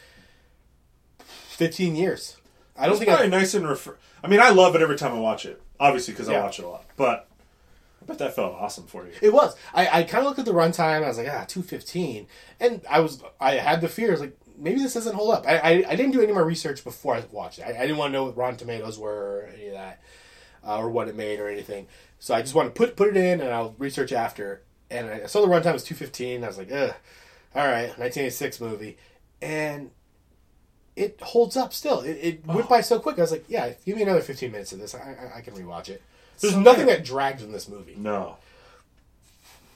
[1.19, 2.37] fifteen years.
[2.75, 3.39] I don't It's think probably I.
[3.39, 3.97] nice and refer.
[4.23, 5.61] I mean, I love it every time I watch it.
[5.79, 6.39] Obviously, because Yeah.
[6.39, 6.85] I watch it a lot.
[6.95, 7.27] But
[8.01, 9.11] I bet that felt awesome for you.
[9.21, 9.55] It was.
[9.73, 11.03] I, I kind of looked at the runtime.
[11.03, 12.27] I was like, ah, two fifteen,
[12.59, 15.47] and I was I had the fear fears like maybe this doesn't hold up.
[15.47, 17.63] I, I, I didn't do any more research before I watched it.
[17.63, 20.01] I, I didn't want to know what Rotten Tomatoes were or any of that,
[20.65, 21.87] uh, or what it made or anything.
[22.19, 24.63] So I just wanted to put put it in, and I'll research after.
[24.89, 26.43] And I saw the runtime was two fifteen.
[26.43, 26.93] I was like, ugh,
[27.53, 28.97] all right, nineteen eighty six movie,
[29.41, 29.91] and
[30.97, 32.01] it holds up still.
[32.01, 33.17] It, it went by so quick.
[33.17, 34.93] I was like, yeah, give me another fifteen minutes of this.
[34.95, 34.99] I,
[35.33, 36.01] I, I can rewatch it.
[36.39, 36.97] There's So nothing good.
[36.99, 37.95] that drags in this movie.
[37.97, 38.37] No.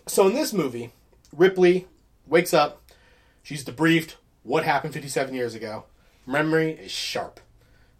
[0.07, 0.91] So in this movie,
[1.35, 1.87] Ripley
[2.27, 2.81] wakes up.
[3.43, 5.85] She's debriefed what happened 57 years ago.
[6.27, 7.39] Memory is sharp.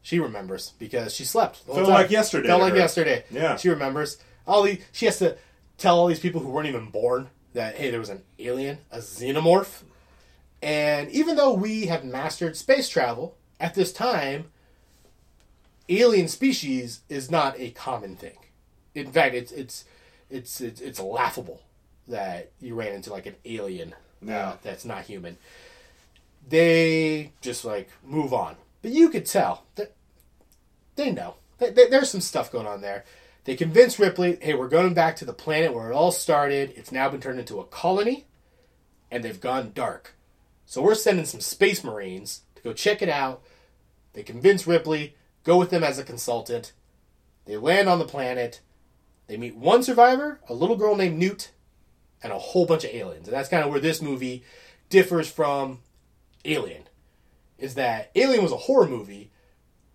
[0.04, 1.66] She remembers because she slept.
[1.68, 1.94] the Felt time.
[1.94, 2.80] like yesterday Felt like her.
[2.80, 3.24] yesterday.
[3.32, 3.56] Yeah.
[3.58, 4.18] She remembers.
[4.48, 5.38] All the, she has to
[5.78, 8.98] tell all these people who weren't even born that hey, there was an alien, a
[9.00, 9.84] xenomorph,
[10.62, 14.46] and even though we have mastered space travel at this time,
[15.90, 18.38] alien species is not a common thing.
[18.96, 19.86] In fact, it's it's
[20.30, 21.62] it's it's, it's laughable
[22.08, 24.50] that you ran into like an alien Yeah.
[24.50, 25.38] uh, that's not human.
[26.48, 29.94] They just like move on, but you could tell that
[30.96, 33.06] they know Th- th- there's some stuff going on there.
[33.44, 36.74] They convince Ripley, "Hey, we're going back to the planet where it all started.
[36.76, 38.26] It's now been turned into a colony,
[39.12, 40.16] and they've gone dark.
[40.72, 43.44] So we're sending some space marines to go check it out."
[44.14, 46.72] They convince Ripley, go with them as a consultant.
[47.44, 48.62] They land on the planet.
[49.28, 51.52] They meet one survivor, a little girl named Newt,
[52.24, 53.28] and a whole bunch of aliens.
[53.28, 54.46] And that's kind of where this movie
[54.88, 55.82] differs from
[56.46, 56.88] Alien.
[57.58, 59.30] Is that Alien was a horror movie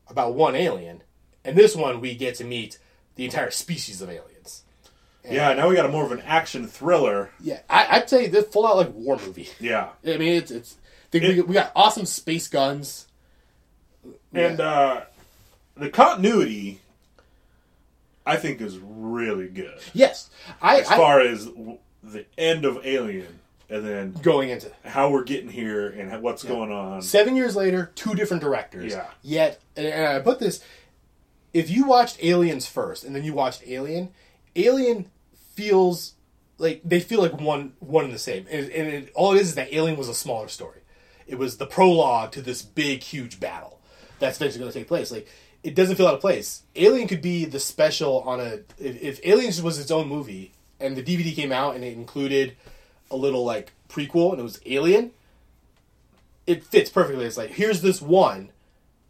[0.07, 1.03] about one alien,
[1.43, 2.79] and this one we get to meet
[3.15, 4.36] the entire species of aliens.
[5.31, 7.31] Yeah, now we got a more of an action thriller.
[7.41, 9.49] Yeah, I, I'd say this full out like war movie.
[9.61, 9.91] Yeah.
[10.05, 10.77] I mean, it's it's
[11.11, 13.07] they, we, we got awesome space guns.
[14.33, 15.03] And uh,
[15.77, 16.81] the continuity,
[18.25, 19.79] I think, is really good.
[19.95, 21.49] Yes, I, As I far as
[22.03, 26.71] the end of Alien and then going into how we're getting here and what's going
[26.71, 27.03] on.
[27.03, 28.93] Seven years later, two different directors.
[28.93, 29.07] Yeah.
[29.23, 30.63] Yet, and I put this:
[31.53, 34.11] if you watched Aliens first and then you watched Alien,
[34.55, 35.11] Alien
[35.57, 36.15] feels
[36.59, 38.47] like they feel like one one and the same.
[38.51, 40.81] And, and it, all it is is that Alien was a smaller story.
[41.27, 43.81] It was the prologue to this big, huge battle
[44.19, 45.11] that's eventually going to take place.
[45.11, 45.29] Like
[45.63, 46.63] it doesn't feel out of place.
[46.77, 50.97] Alien could be the special on a if, if Aliens was its own movie and
[50.97, 52.57] the DVD came out and it included
[53.11, 55.11] a little like prequel and it was Alien
[56.47, 57.25] it fits perfectly.
[57.25, 58.51] It's like here's this one,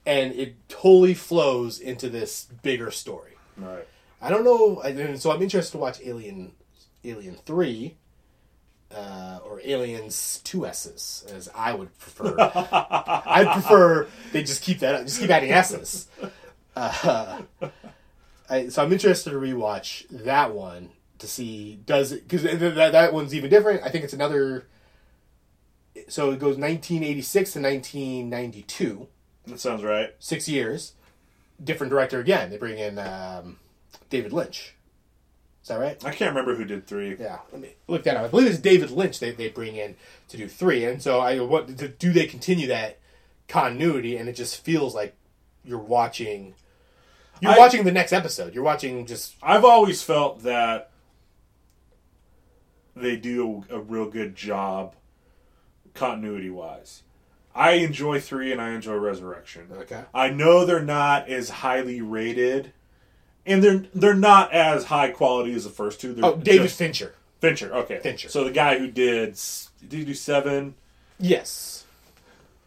[0.05, 3.33] and it totally flows into this bigger story.
[3.57, 3.87] Right.
[4.27, 6.53] I don't know, and so I'm interested to watch Alien,
[7.05, 7.97] Alien Three,
[8.93, 12.35] uh, or Aliens Two S's, as I would prefer.
[12.41, 16.09] I'd prefer they just keep that, just keep adding S's.
[16.75, 17.43] Uh,
[18.51, 23.13] I, so I'm interested to rewatch that one to see does it because that that
[23.13, 23.85] one's even different.
[23.85, 24.67] I think it's another.
[26.09, 29.09] So it goes 1986 to 1992,
[29.47, 30.15] That sounds right.
[30.19, 30.93] six years.
[31.63, 32.51] Different director again.
[32.51, 33.59] They bring in um,
[34.11, 34.75] David Lynch.
[35.63, 36.03] Is that right?
[36.05, 37.17] I can't remember who did three.
[37.19, 38.25] Yeah, let me look that up.
[38.25, 39.97] I believe it's David Lynch they, they bring in
[40.29, 42.99] to do three, and so I what do they continue that
[43.49, 44.17] continuity?
[44.17, 45.17] And it just feels like
[45.65, 46.55] you're watching.
[47.41, 48.55] You're I- watching the next episode.
[48.55, 50.91] You're watching just I've always felt that
[52.95, 54.95] they do a real good job
[55.95, 57.03] continuity wise.
[57.55, 59.69] I enjoy three and I enjoy Resurrection.
[59.73, 60.05] Okay.
[60.15, 62.73] I know they're not as highly rated,
[63.47, 66.13] and they're they're not as high quality as the first two.
[66.15, 67.15] They're oh David just- Fincher.
[67.41, 67.73] Fincher.
[67.75, 68.29] Okay, Fincher.
[68.29, 69.39] So the guy who did
[69.89, 70.75] did he do seven,
[71.21, 71.85] Yes.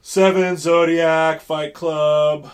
[0.01, 2.49] seven, Zodiac, Fight Club.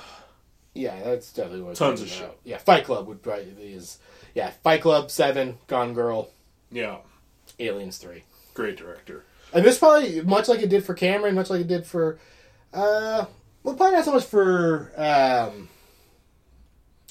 [0.73, 1.76] Yeah, that's definitely what.
[1.76, 2.38] Tons of shit.
[2.43, 3.97] Yeah, Fight Club would probably is.
[4.34, 6.30] Yeah, Fight Club Seven, Gone Girl,
[6.71, 6.97] Yeah,
[7.59, 8.23] Aliens Three.
[8.53, 9.23] great director.
[9.53, 12.17] And this probably much like it did for Cameron, much like it did for,
[12.73, 13.26] uh,
[13.63, 15.69] well, probably not so much for um,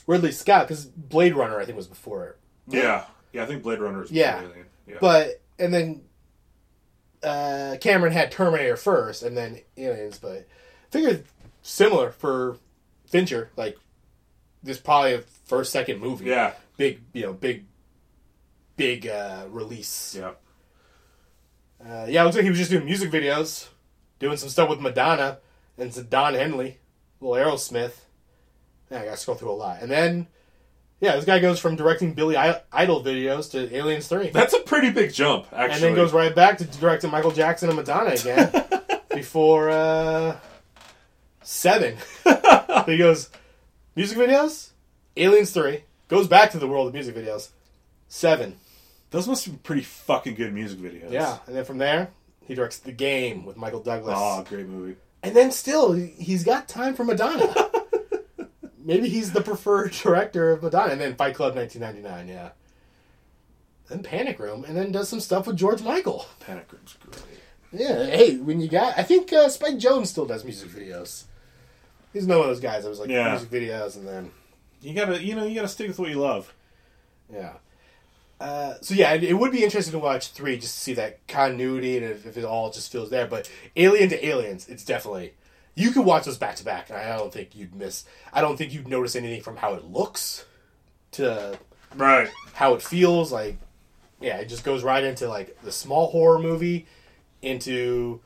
[0.07, 2.39] Ridley Scott because Blade Runner I think was before it.
[2.69, 3.43] Yeah, yeah.
[3.43, 4.43] I think Blade Runner is Yeah.
[4.87, 4.97] Yeah.
[5.01, 6.03] But and then
[7.23, 10.19] uh, Cameron had Terminator first, and then Aliens.
[10.19, 10.45] But I
[10.91, 11.25] figured
[11.63, 12.59] similar for
[13.07, 13.79] Fincher, like
[14.63, 16.27] this probably a first second movie.
[16.27, 17.65] yeah, big you know big
[18.77, 20.17] big uh, release.
[20.19, 20.33] yeah.
[21.85, 23.69] Uh, yeah, it looks like he was just doing music videos,
[24.19, 25.39] doing some stuff with Madonna
[25.77, 26.79] and some Don Henley,
[27.21, 27.93] little Aerosmith.
[28.91, 30.26] Yeah, I gotta scroll through a lot, and then
[31.01, 34.91] yeah, this guy goes from directing Billy Idol videos to Aliens Three, That's a pretty
[34.91, 35.74] big jump, actually.
[35.74, 38.51] and then goes right back to directing Michael Jackson and Madonna again
[39.14, 40.37] before uh,
[41.43, 41.97] Seven.
[42.87, 43.30] he goes
[43.97, 44.70] music videos,
[45.16, 47.51] Aliens Three, goes back to the world of music videos,
[48.09, 48.57] Seven.
[49.11, 51.11] Those must be pretty fucking good music videos.
[51.11, 52.09] Yeah, and then from there,
[52.47, 54.16] he directs The Game with Michael Douglas.
[54.18, 54.97] Oh, great movie.
[55.22, 57.55] And then still, he's got time for Madonna.
[58.85, 60.93] Maybe he's the preferred director of Madonna.
[60.93, 62.51] And then Fight Club 1999, yeah.
[63.89, 66.26] Then Panic Room, and then does some stuff with George Michael.
[66.41, 67.22] Panic Room's great.
[67.72, 71.24] Yeah, hey, when you got, I think uh, Spike Jonze still does music videos.
[72.12, 73.30] He's one of those guys that was like Yeah.
[73.32, 74.30] music videos, and then
[74.80, 76.55] You gotta, you know, you gotta stick with what you love.
[77.32, 77.55] Yeah.
[78.41, 81.26] Uh, so yeah, it, it would be interesting to watch three just to see that
[81.26, 83.26] continuity and if, if it all just feels there.
[83.26, 85.32] But Alien to Aliens, it's definitely
[85.75, 88.05] you could watch those back to back, and I don't think you'd miss.
[88.33, 90.45] I don't think you'd notice anything from how it looks
[91.12, 91.59] to
[91.95, 92.29] Right.
[92.55, 93.33] how it feels.
[93.33, 93.57] Like,
[94.20, 96.87] yeah, it just goes right into like the small horror movie
[97.43, 98.20] into.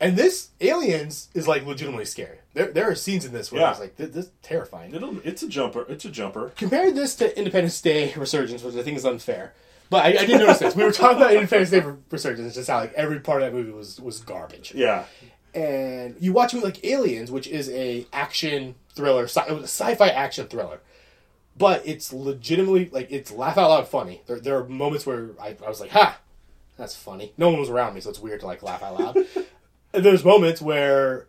[0.00, 2.38] And this Aliens is like legitimately scary.
[2.54, 3.70] There, there are scenes in this where I Yeah.
[3.70, 5.86] was like, this, this is terrifying It'll, it's a jumper.
[5.88, 6.50] It's a jumper.
[6.56, 9.54] Compare this to Independence Day Resurgence, which I think is unfair.
[9.90, 10.74] But I, I did notice this.
[10.74, 13.56] We were talking about Independence Day Resurgence, It's just how like every part of that
[13.56, 14.72] movie was was garbage.
[14.74, 15.04] Yeah.
[15.54, 19.62] And you watch a movie like Aliens, which is a action thriller, sci- it was
[19.62, 20.80] a sci-fi action thriller,
[21.56, 24.22] but it's legitimately like it's laugh out loud funny.
[24.26, 26.18] There, there are moments where I, I was like, "Ha,
[26.76, 29.16] that's funny." No one was around me, so it's weird to like laugh out loud.
[29.92, 31.26] and there's moments where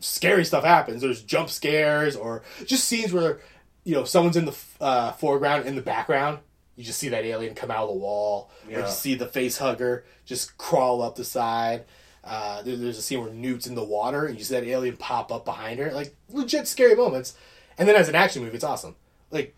[0.00, 1.02] scary stuff happens.
[1.02, 3.40] There's jump scares or just scenes where
[3.84, 6.38] you know someone's in the uh, foreground, in the background.
[6.76, 9.58] You just see that alien come out of the wall, or you see the face
[9.58, 11.84] hugger just crawl up the side.
[12.24, 14.96] Uh, there- there's a scene where Newt's in the water, and you see that alien
[14.96, 15.92] pop up behind her.
[15.92, 17.34] Like legit scary moments.
[17.76, 18.96] And then as an action movie, it's awesome.
[19.30, 19.54] Like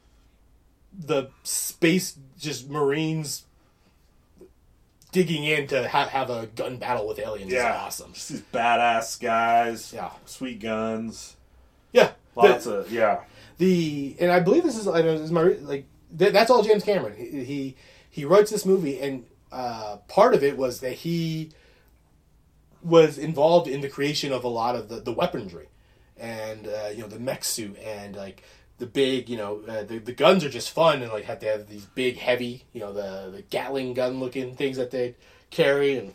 [0.99, 3.45] the space, just Marines
[5.13, 7.71] digging in to ha- have a gun battle with aliens Yeah.
[7.71, 8.13] is awesome.
[8.13, 9.93] Just these badass guys.
[9.95, 10.11] Yeah.
[10.25, 11.37] Sweet guns.
[11.93, 13.21] Yeah, Lots the, of yeah.
[13.57, 15.87] the and I believe this is, I know, this is my like
[16.19, 17.17] th- that's all James Cameron.
[17.17, 17.77] He he,
[18.11, 21.51] he writes this movie, and uh, part of it was that he
[22.87, 25.69] was involved in the creation of a lot of the, the weaponry,
[26.17, 28.43] and uh, you know the mech suit and like
[28.79, 31.47] the big you know uh, the the guns are just fun and like have to
[31.47, 35.15] have these big heavy you know the the Gatling gun looking things that they
[35.51, 36.15] carry and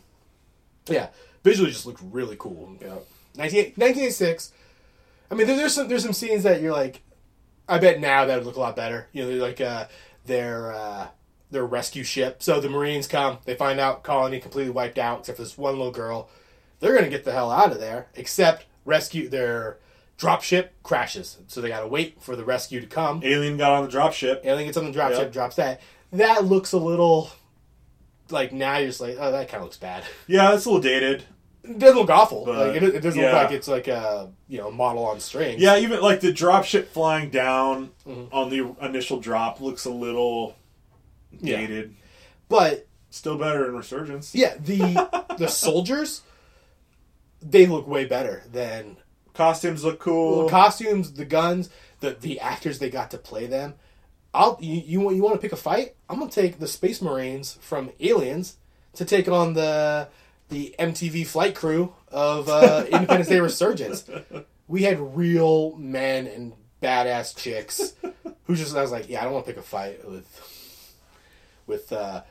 [0.87, 1.07] yeah
[1.43, 2.77] visually just looked really cool.
[2.79, 3.01] You know,
[3.35, 4.53] 19, 1986.
[5.29, 7.01] I mean, there, there's some there's some scenes that you're like,
[7.67, 9.07] I bet now that would look a lot better.
[9.13, 9.87] You know, like uh,
[10.25, 11.07] their uh,
[11.49, 12.43] their rescue ship.
[12.43, 15.77] So the Marines come, they find out colony completely wiped out except for this one
[15.77, 16.29] little girl.
[16.81, 18.07] They're gonna get the hell out of there.
[18.15, 19.77] Except rescue their
[20.17, 23.21] drop ship crashes, so they gotta wait for the rescue to come.
[23.23, 24.41] Alien got on the dropship.
[24.43, 25.19] Alien gets on the drop Yep.
[25.19, 25.79] ship, drops that.
[26.11, 27.31] That looks a little
[28.29, 30.03] like now you're just like, oh, that kind of looks bad.
[30.27, 31.23] Yeah, it's a little dated.
[31.63, 32.45] It doesn't look awful.
[32.45, 33.27] But, like it, it doesn't yeah.
[33.27, 35.61] look like it's like a you know model on strings.
[35.61, 38.33] Yeah, even like the dropship flying down Mm-hmm.
[38.33, 40.55] on the initial drop looks a little
[41.39, 41.57] Yeah.
[41.57, 41.95] dated.
[42.49, 44.33] but Still better in Resurgence.
[44.33, 45.07] Yeah, the
[45.37, 46.21] the soldiers
[47.41, 48.97] they look way better than
[49.33, 50.43] Costumes look cool.
[50.45, 51.69] the costumes, the guns,
[52.01, 53.75] the the actors they got to play them.
[54.33, 55.95] I'll you you, want- you want to pick a fight?
[56.09, 58.57] I'm gonna take the Space Marines from Aliens
[58.93, 60.07] to take on the
[60.49, 64.09] the MTV flight crew of uh, Independence Day Resurgence.
[64.67, 67.93] We had real men and badass chicks
[68.45, 70.27] who just I was like, yeah, I don't want to pick a fight with
[71.67, 72.23] with uh,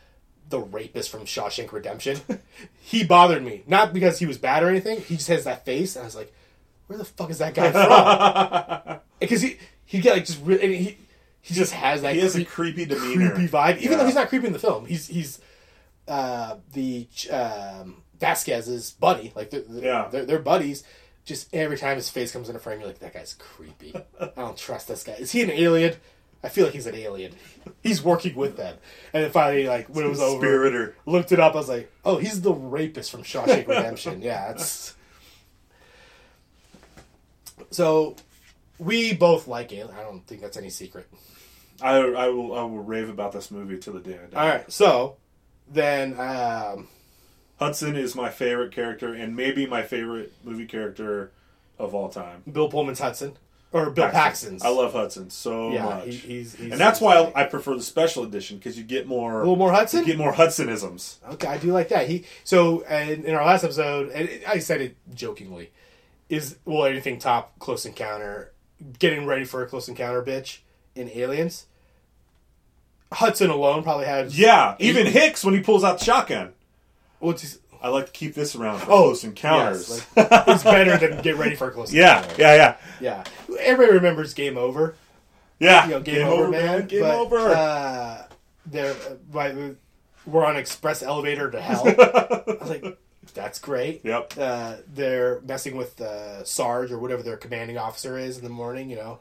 [0.50, 2.20] the rapist from Shawshank Redemption.
[2.80, 5.00] he bothered me not because he was bad or anything.
[5.00, 6.32] He just has that face, and I was like,
[6.86, 9.00] where the fuck is that guy from?
[9.20, 10.96] Because he he get like just re- and he
[11.42, 13.30] he just has that He has a creepy demeanor.
[13.32, 13.96] creepy vibe, even Yeah.
[13.98, 14.86] though he's not creepy in the film.
[14.86, 15.40] He's he's
[16.08, 20.08] uh, the um, Vasquez's buddy, like they're, Yeah.
[20.10, 20.84] they're, they're buddies.
[21.26, 23.94] Just every time his face comes in a frame, you're like, that guy's creepy.
[24.20, 25.12] I don't trust this guy.
[25.12, 25.94] Is he an alien?
[26.42, 27.32] I feel like he's an alien.
[27.82, 28.76] He's working with them.
[29.12, 30.94] And then finally, like when it was over, Spiritor.
[31.04, 31.54] looked it up.
[31.54, 34.22] I was like, oh, he's the rapist from Shawshank Redemption.
[34.22, 34.94] yeah, it's.
[37.70, 38.16] So,
[38.78, 39.88] we both like it.
[39.90, 41.06] I don't think that's any secret.
[41.82, 44.42] I, I will I will rave about this movie till the day I die.
[44.42, 45.16] All right, so
[45.68, 46.88] then um,
[47.58, 51.32] Hudson is my favorite character and maybe my favorite movie character
[51.78, 52.42] of all time.
[52.50, 53.36] Bill Pullman's Hudson
[53.72, 54.62] or Bill Paxton's.
[54.62, 56.04] I love Hudson so Yeah, much.
[56.06, 59.36] he- he's- he's- and that's why I prefer the special edition because you get more
[59.36, 60.00] a little more Hudson.
[60.00, 61.16] you get more Hudsonisms.
[61.34, 62.08] Okay, I do like that.
[62.08, 65.70] He so and in our last episode, and I said it jokingly,
[66.28, 68.52] is well anything top Close Encounter?
[68.98, 70.58] Getting ready for a Close Encounter, bitch,
[70.94, 71.66] in Aliens.
[73.12, 76.52] Hudson alone probably had Yeah, even Hicks when he pulls out the shotgun.
[77.20, 79.88] His, I like to keep this around for Oh, close encounters.
[80.16, 82.42] yes, like, it's better than get ready for a Close yeah, Encounter.
[82.42, 82.54] yeah,
[83.00, 83.56] yeah, yeah.
[83.60, 84.94] Everybody remembers Game Over.
[85.58, 85.84] yeah.
[85.86, 86.86] You know, Game, over, man.
[86.86, 87.38] Game but, over.
[87.38, 88.26] Uh,
[88.66, 88.94] they're
[90.26, 91.82] we're on express elevator to hell.
[91.88, 92.98] I was like,
[93.34, 94.04] that's great.
[94.04, 94.34] Yep.
[94.38, 98.90] uh, they're messing with uh, Sarge or whatever their commanding officer is in the morning.
[98.90, 99.18] You know,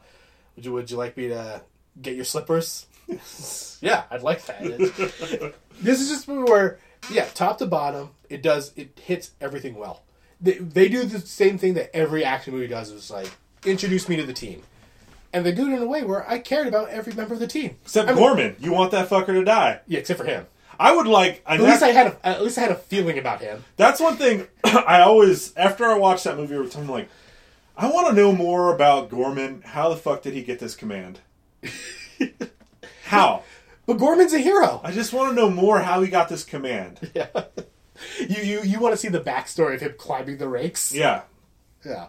[0.56, 1.62] would you would you like me to
[2.00, 2.86] get your slippers?
[3.80, 5.54] yeah, I'd like that.
[5.80, 6.78] this is just where,
[7.10, 10.02] yeah, top to bottom, it does it hits everything well.
[10.40, 12.90] They, they do the same thing that every action movie does.
[12.90, 13.30] Is like
[13.64, 14.62] introduce me to the team,
[15.32, 17.46] and they do it in a way where I cared about every member of the
[17.46, 17.76] team.
[17.82, 19.80] Except I mean- Gorman, you want that fucker to die.
[19.86, 20.46] Yeah, except for him.
[20.78, 21.42] I would like.
[21.46, 23.64] At least I had a, at least I had a feeling about him.
[23.76, 26.54] that's one thing I always after I watched that movie.
[26.56, 27.08] I'm like,
[27.76, 29.60] I want to know more about Gorman.
[29.62, 31.20] How the fuck did he get this command?
[33.04, 33.42] How?
[33.90, 34.80] But Gorman's a hero.
[34.84, 37.00] I just want to know more how he got this command.
[37.12, 37.26] Yeah.
[38.20, 40.92] You you you want to see the backstory of him climbing the rakes?
[40.94, 41.22] Yeah.
[41.84, 42.06] Yeah.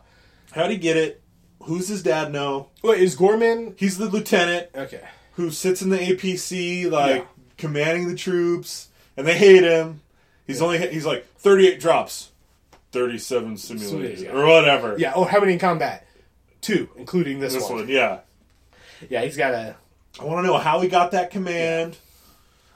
[0.52, 1.22] How'd he get it?
[1.64, 2.70] Who's his dad know?
[2.84, 5.02] Wait, is Gorman He's the lieutenant okay?
[5.34, 7.26] who sits in the APC, like Yeah.
[7.58, 10.02] commanding the troops, and they hate him.
[10.46, 12.30] He's only he's like thirty eight drops,
[12.92, 14.32] thirty seven simulated Yeah.
[14.34, 14.96] or whatever.
[15.00, 15.14] Yeah.
[15.16, 16.06] Oh, how many in combat?
[16.62, 17.80] Two, including this, this one.
[17.80, 18.20] one, yeah.
[19.10, 19.76] Yeah, he's got a.
[20.22, 21.98] I want to know how he got that command.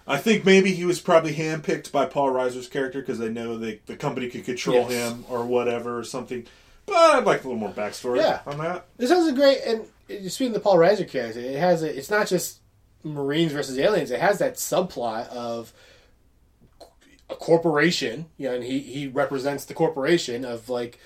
[0.07, 3.81] I think maybe he was probably handpicked by Paul Reiser's character because they know they,
[3.85, 5.11] the company could control Yes.
[5.11, 6.45] him or whatever or something.
[6.85, 8.39] But I'd like a little more backstory Yeah.
[8.45, 8.85] on that.
[8.97, 9.85] This has a great and
[10.31, 11.95] speaking of the Paul Reiser character, it has a.
[11.97, 12.59] It's not just
[13.03, 14.11] Marines versus aliens.
[14.11, 15.73] It has that subplot of
[17.29, 20.99] a corporation, you know, and he he represents the corporation of like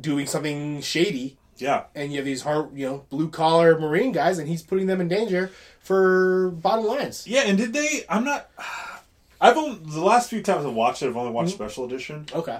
[0.00, 1.84] doing something shady Yeah.
[1.94, 5.00] and you have these hard, you know, blue collar marine guys, and he's putting them
[5.00, 5.50] in danger
[5.80, 7.26] for bottom lines.
[7.26, 8.04] Yeah, and did they?
[8.08, 8.50] I'm not.
[9.40, 11.62] I've only the last few times I've watched it, I've only watched Mm-hmm.
[11.64, 12.26] special edition.
[12.34, 12.58] Okay.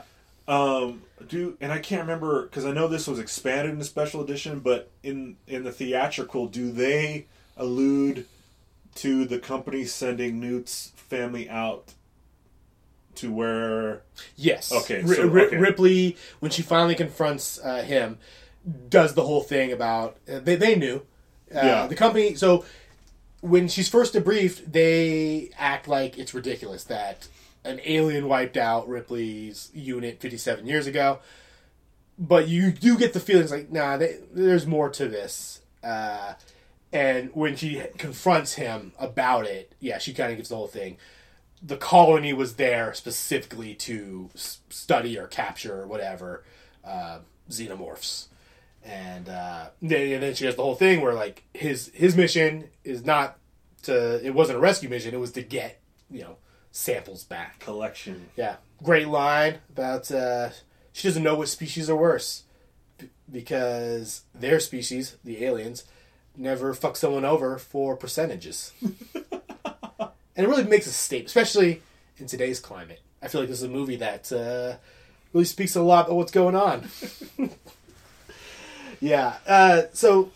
[0.48, 4.22] Um, do and I can't remember because I know this was expanded in the special
[4.22, 7.26] edition, but in in the theatrical, do they
[7.56, 8.26] allude
[8.96, 11.92] to the company sending Newt's family out
[13.16, 14.02] to where?
[14.36, 14.72] Yes.
[14.72, 15.56] Okay, so- Ri- okay.
[15.58, 18.18] Ripley, when she finally confronts uh, him,
[18.88, 20.96] does the whole thing about uh, they they knew.
[21.54, 21.86] Uh, Yeah.
[21.86, 22.34] The company.
[22.34, 22.64] So
[23.40, 27.26] when she's first debriefed, they act like it's ridiculous that
[27.64, 31.18] an alien wiped out Ripley's unit 57 years ago.
[32.18, 35.60] But you do get the feelings like, nah, they, there's more to this.
[35.82, 36.34] Uh,
[36.92, 40.98] and when she confronts him about it, yeah, she kind of gives the whole thing.
[41.62, 46.44] The colony was there specifically to s- study or capture or whatever
[46.84, 48.26] uh, xenomorphs,
[48.84, 52.68] and uh, then, and then she has the whole thing where like his his mission
[52.84, 53.38] is not
[53.82, 56.36] to it wasn't a rescue mission; it was to get you know
[56.72, 57.60] samples back.
[57.60, 58.28] collection?
[58.36, 60.50] Yeah, great line about uh,
[60.92, 62.44] she doesn't know what species are worse
[62.98, 65.84] b- because their species, the aliens,
[66.36, 68.72] never fuck someone over for percentages.
[68.82, 71.82] and it really makes a statement, especially
[72.18, 73.00] in today's climate.
[73.22, 74.76] I feel like this is a movie that uh,
[75.32, 76.88] really speaks a lot about what's going on.
[79.00, 79.36] yeah.
[79.46, 80.30] Uh, so,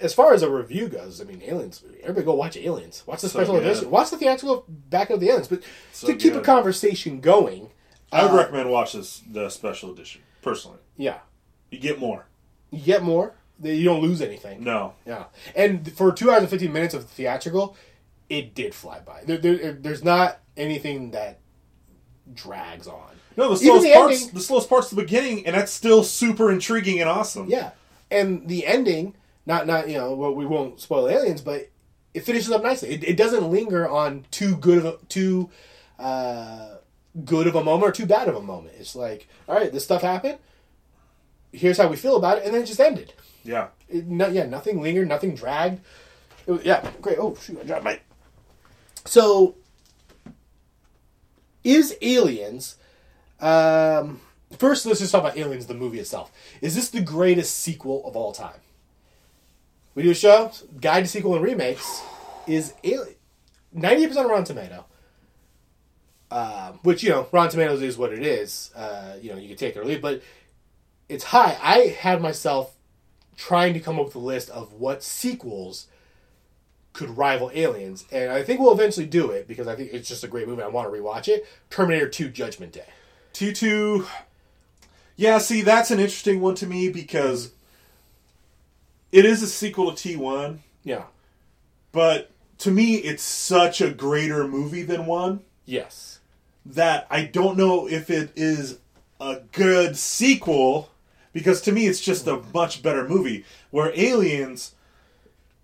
[0.00, 1.82] as far as a review goes, I mean, Aliens.
[2.02, 3.02] Everybody go watch Aliens.
[3.06, 3.66] Watch the So special good.
[3.66, 3.90] edition.
[3.90, 5.48] Watch the theatrical back of the Aliens.
[5.48, 5.62] But
[5.92, 7.70] So to keep a conversation going,
[8.12, 10.78] I would Uh, recommend watch this the special edition personally.
[10.96, 11.18] yeah,
[11.70, 12.26] You get more.
[12.70, 13.34] you get more.
[13.62, 14.64] You don't lose anything.
[14.64, 14.94] No.
[15.06, 15.24] Yeah,
[15.54, 17.76] and for two hours and fifteen minutes of theatrical,
[18.28, 19.22] it did fly by.
[19.24, 21.38] There, there, there's not anything that
[22.32, 23.10] drags on.
[23.36, 26.50] No, the slowest the parts ending- the slowest parts the beginning, and that's still super
[26.52, 27.48] intriguing and awesome.
[27.48, 27.70] Yeah,
[28.10, 29.14] and the ending,
[29.46, 31.68] not not you know, well, we won't spoil aliens, but
[32.12, 32.90] it finishes up nicely.
[32.90, 35.50] It, it doesn't linger on too good of a, too
[35.98, 36.76] uh,
[37.24, 38.74] good of a moment or too bad of a moment.
[38.78, 40.38] It's like, all right, this stuff happened.
[41.52, 43.12] Here's how we feel about it, and then it just ended.
[43.42, 43.68] Yeah.
[43.88, 45.80] It, no, yeah, nothing lingered, nothing dragged.
[46.46, 47.18] Was, yeah, great.
[47.18, 48.00] Oh shoot, I dropped my.
[49.06, 49.56] So,
[51.62, 52.76] is Aliens?
[53.44, 54.20] Um,
[54.58, 56.32] first, let's just talk about Aliens, the movie itself.
[56.62, 58.60] Is this the greatest sequel of all time?
[59.94, 62.02] We do a show, guide to sequel and remakes.
[62.46, 63.16] Is Alien
[63.72, 64.86] ninety percent Rotten Tomato?
[66.30, 68.70] Uh, which you know, Rotten Tomatoes is what it is.
[68.74, 70.22] Uh, you know, you can take it or leave, but
[71.08, 71.58] it's high.
[71.62, 72.74] I had myself
[73.36, 75.86] trying to come up with a list of what sequels
[76.94, 80.24] could rival Aliens, and I think we'll eventually do it because I think it's just
[80.24, 80.62] a great movie.
[80.62, 81.46] I want to rewatch it.
[81.68, 82.86] Terminator Two: Judgment Day.
[83.34, 84.06] T2.
[85.16, 87.52] Yeah, see, that's an interesting one to me because
[89.12, 91.04] it is a sequel to T1, Yeah.
[91.92, 96.18] but to me, it's such a greater movie than one Yes.
[96.66, 98.78] that I don't know if it is
[99.20, 100.90] a good sequel
[101.32, 103.44] because to me, it's just a much better movie.
[103.70, 104.72] Where Aliens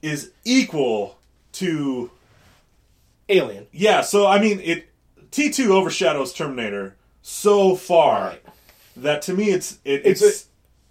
[0.03, 1.19] is equal
[1.53, 2.11] to
[3.29, 3.67] Alien.
[3.73, 4.01] yeah.
[4.01, 4.89] So I mean, it
[5.31, 8.29] T2 overshadows Terminator so far.
[8.29, 8.43] Right.
[8.97, 10.47] that to me it's it, It's it's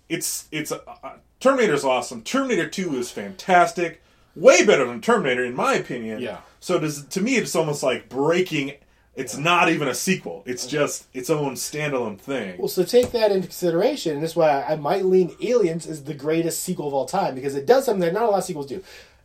[0.07, 2.21] it's it's, uh, uh, Terminator's awesome.
[2.23, 4.01] Terminator Two is fantastic,
[4.35, 6.19] way better than Terminator in my opinion.
[6.19, 6.39] Yeah.
[6.59, 8.73] So does to me it's almost like breaking.
[9.15, 10.43] It's not even a sequel.
[10.45, 12.57] It's just its own standalone thing.
[12.57, 16.05] Well, so take that into consideration, and this is why I might lean Aliens is
[16.05, 18.43] the greatest sequel of all time because it does something that not a lot of
[18.45, 18.81] sequels do.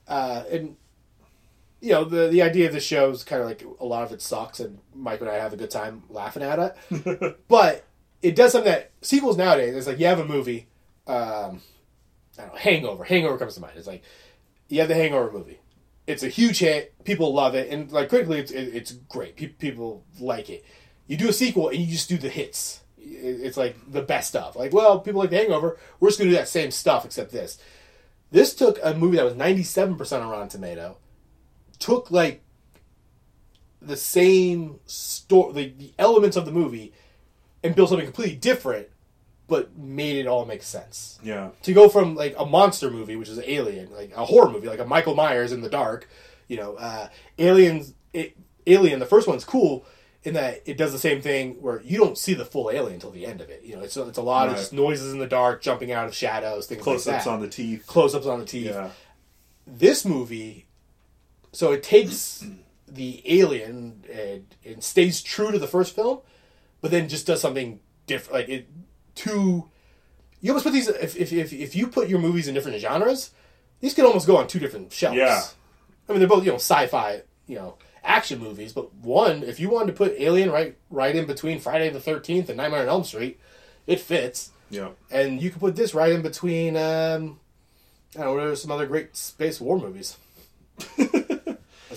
[0.08, 0.76] Uh, and
[1.84, 4.12] you know, the the idea of the show is kind of like a lot of
[4.12, 6.58] it sucks, and Mike and I have a good time laughing at
[6.90, 7.38] it.
[7.48, 7.84] but
[8.22, 9.74] it does something that sequels nowadays.
[9.76, 10.66] It's like you have a movie,
[11.06, 11.60] um,
[12.38, 13.04] I don't know, Hangover.
[13.04, 13.74] Hangover comes to mind.
[13.76, 14.02] It's like
[14.68, 15.60] you have the Hangover movie.
[16.06, 16.94] It's a huge hit.
[17.04, 19.36] People love it, and like critically, it's it, it's great.
[19.36, 20.64] Pe- people like it.
[21.06, 22.80] You do a sequel, and you just do the hits.
[22.98, 24.56] It- It's like the best stuff.
[24.56, 25.78] Like, well, people like the Hangover.
[26.00, 27.58] We're just gonna do that same stuff, except this.
[28.30, 30.96] This took a movie that was ninety seven percent on Rotten Tomato.
[31.84, 32.40] Took like
[33.82, 36.94] the same story, like the elements of the movie,
[37.62, 38.88] and built something completely different,
[39.48, 41.50] but made it all make sense yeah.
[41.62, 44.78] to go from like a monster movie, which is Alien, like a horror movie, like
[44.78, 46.08] a Michael Myers in the dark,
[46.48, 47.08] you know, uh,
[47.38, 48.34] Aliens, it,
[48.66, 49.84] Alien, the first one's cool
[50.22, 53.10] in that it does the same thing where you don't see the full alien until
[53.10, 53.62] the end of it.
[53.62, 54.60] You know, it's it's a lot of Right.
[54.60, 57.30] just noises in the dark, jumping out of shadows, things like Close like ups that.
[57.30, 57.86] on the teeth.
[57.86, 58.70] close ups on the teeth.
[58.70, 58.88] Yeah.
[59.66, 60.66] This movie,
[61.54, 62.44] so it takes
[62.88, 66.20] the alien and, and stays true to the first film,
[66.80, 68.34] but then just does something different.
[68.34, 68.68] Like it,
[69.14, 69.68] two.
[70.40, 70.88] You almost put these.
[70.88, 73.30] If, if, if, if you put your movies in different genres,
[73.80, 75.16] these could almost go on two different shelves.
[75.16, 75.42] Yeah.
[76.08, 78.72] I mean, they're both you know sci-fi, you know, action movies.
[78.72, 82.48] But one, if you wanted to put Alien right right in between Friday the Thirteenth
[82.48, 83.40] and Nightmare on Elm Street,
[83.86, 84.50] it fits.
[84.70, 84.90] Yeah.
[85.10, 86.76] And you could put this right in between.
[86.76, 87.40] Um,
[88.16, 88.34] I don't know.
[88.34, 90.16] What are some other great space war movies?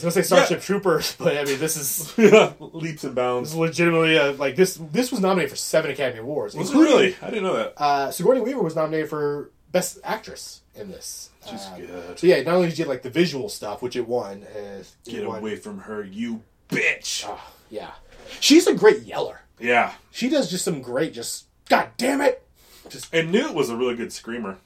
[0.03, 2.53] I was gonna say Starship Troopers, but I mean, this is Yeah.
[2.59, 3.49] Leaps and this bounds.
[3.51, 4.75] is legitimately uh, like this.
[4.91, 6.55] This was nominated for seven Academy Awards.
[6.55, 7.15] Was it really?
[7.21, 7.73] I didn't know that.
[7.77, 11.29] Uh, Sigourney Weaver was nominated for Best Actress in this.
[11.49, 12.19] She's Uh, good.
[12.19, 14.43] So yeah, not only did you get like the visual stuff, which it won.
[14.55, 17.23] Uh, it Get won- away from her, you bitch.
[17.27, 17.91] Ah, yeah,
[18.39, 19.41] she's a great yeller.
[19.59, 19.93] Yeah.
[20.11, 22.43] She does just some great, just God damn it.
[22.89, 24.57] Just And Newt was a really good screamer.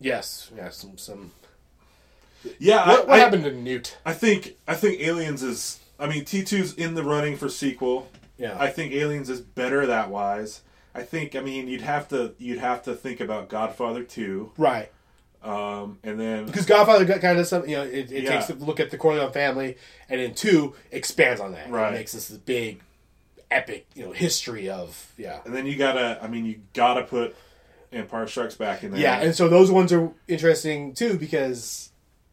[0.00, 1.32] yes, yeah, some some.
[2.58, 2.86] Yeah.
[2.86, 3.98] What, I, what I- happened to Newt?
[4.04, 5.80] I think I think Aliens is.
[5.98, 8.08] I mean, T 2s in the running for sequel.
[8.38, 10.62] Yeah, I think Aliens is better that wise.
[10.94, 11.36] I think.
[11.36, 14.90] I mean, you'd have to you'd have to think about Godfather two, right.
[15.42, 18.30] um, and then Because Godfather got kind of something, you know, it, it Yeah.
[18.30, 19.76] takes a look at the Corleone family,
[20.08, 21.70] and then two expands on that.
[21.70, 21.92] Right.
[21.92, 22.80] makes this big,
[23.50, 25.40] epic, you know, history of yeah.
[25.44, 26.18] and then you gotta.
[26.22, 27.36] I mean, you gotta put
[27.92, 29.00] Empire Strikes Back in there.
[29.00, 31.90] Yeah, and so those ones are interesting too because,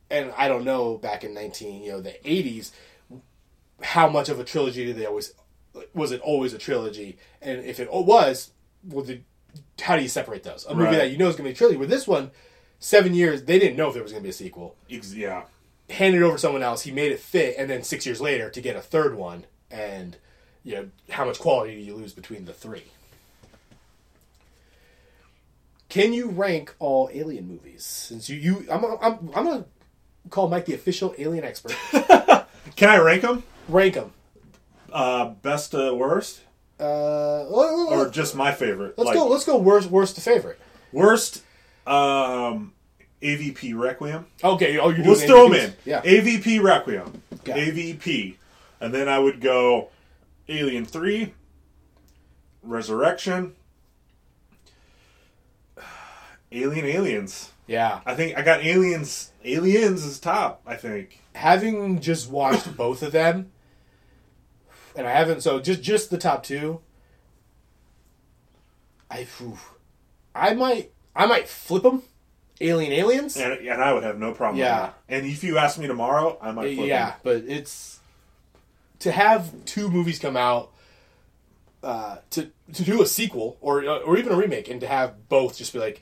[0.10, 2.72] and I don't know back in nineteen, you know, the eighties,
[3.82, 5.34] how much of a trilogy did they always?
[5.94, 7.18] Was it always a trilogy?
[7.42, 8.52] And if it was,
[8.84, 9.22] well, the,
[9.82, 10.66] how do you separate those?
[10.66, 10.98] A movie Right.
[10.98, 11.78] that you know is going to be a trilogy.
[11.78, 12.32] With this one,
[12.80, 14.76] seven years, they didn't know if there was going to be a sequel.
[14.88, 15.44] Yeah.
[15.90, 18.50] Handed it over to someone else, he made it fit, and then six years later
[18.50, 20.18] to get a third one, and
[20.64, 22.86] you know how much quality do you lose between the three?
[25.90, 27.86] can you rank all Alien movies?
[27.86, 29.66] Since you, you I'm, I'm, I'm gonna
[30.30, 31.76] call Mike the official Alien expert.
[32.76, 33.44] Can I rank them?
[33.68, 34.12] rank them.
[34.92, 36.42] Uh, best to worst,
[36.80, 38.98] Uh, let- or just my favorite?
[38.98, 39.28] let's Like, go.
[39.28, 39.58] Let's go.
[39.58, 40.60] Worst, worst to favorite.
[40.94, 41.44] Worst,
[41.86, 42.74] um,
[43.22, 44.26] AVP Requiem.
[44.44, 44.78] Okay.
[44.78, 45.74] Oh, you're doing Let's throw them in.
[45.86, 46.02] Yeah.
[46.04, 47.22] AVP Requiem.
[47.44, 47.76] Got it.
[47.76, 48.36] AVP.
[48.80, 49.90] And then I would go
[50.48, 51.34] Alien 3,
[52.64, 53.56] Resurrection,
[56.52, 57.52] Alien Aliens.
[57.68, 58.02] Yeah.
[58.06, 59.32] I think I got Aliens.
[59.44, 61.22] Aliens is top, I think.
[61.36, 63.52] Having just watched both of them,
[64.96, 65.42] and I haven't.
[65.42, 66.82] So just just the top two.
[69.10, 69.26] I,
[70.36, 72.04] I might I might flip them.
[72.60, 73.38] Alien Aliens.
[73.38, 74.92] And, and I would have no problem Yeah.
[75.08, 77.20] And if you ask me tomorrow, I might flip yeah, them.
[77.24, 78.00] but it's
[79.00, 80.72] to have two movies come out
[81.84, 85.58] uh, to to do a sequel or or even a remake, and to have both
[85.58, 86.02] just be like,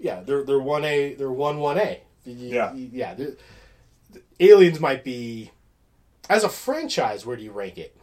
[0.00, 2.02] yeah, they're they're one A, they're one one A.
[2.24, 2.72] Yeah.
[2.74, 3.14] yeah.
[4.40, 5.50] Aliens might be
[6.28, 7.24] as a franchise.
[7.24, 7.96] Where do you rank it?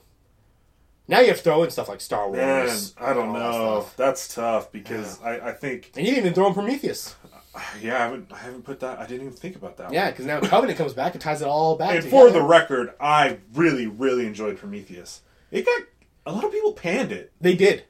[1.08, 2.95] Now you have to throw in stuff like Star Wars.
[3.00, 3.89] Man, I don't all that know.
[3.95, 7.16] That's tough because I, I think And you didn't even throw in Prometheus.
[7.56, 9.91] Uh, yeah, I haven't I haven't put that I didn't even think about that.
[9.91, 11.91] Yeah, because now Covenant comes back and ties it all back.
[11.91, 12.28] And together.
[12.28, 15.22] for the record, I really, really enjoyed Prometheus.
[15.50, 15.82] It got
[16.26, 17.32] a lot of people panned it.
[17.39, 17.86] they did.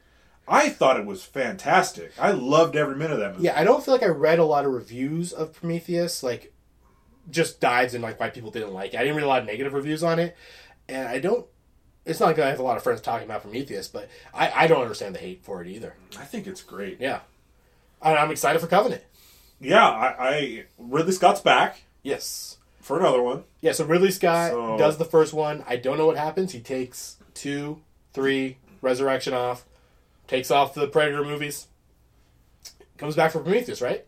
[0.48, 2.14] I thought it was fantastic.
[2.20, 3.44] I loved every minute of that movie.
[3.46, 6.54] Yeah, I don't feel like I read a lot of reviews of Prometheus, like
[7.30, 8.98] just dives in like why people didn't like it.
[8.98, 10.36] I didn't read a lot of negative reviews on it,
[10.88, 11.46] and I don't.
[12.06, 14.68] It's not like I have a lot of friends talking about Prometheus, but I, I
[14.68, 15.96] don't understand the hate for it either.
[16.18, 17.02] I think it's great.
[17.02, 17.20] Yeah,
[18.02, 19.04] and I'm excited for Covenant.
[19.60, 22.58] Yeah, I, I Ridley Scott's back Yes.
[22.80, 23.44] for another one.
[23.60, 25.66] Yeah, so Ridley Scott So- does the first one.
[25.68, 26.54] I don't know what happens.
[26.54, 27.82] He takes two,
[28.14, 29.66] three, Resurrection off,
[30.28, 31.68] takes off the Predator movies,
[32.98, 34.06] comes back for Prometheus, right?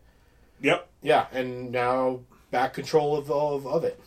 [0.60, 0.88] Yep.
[1.02, 4.00] Yeah, and now back control of of, of it.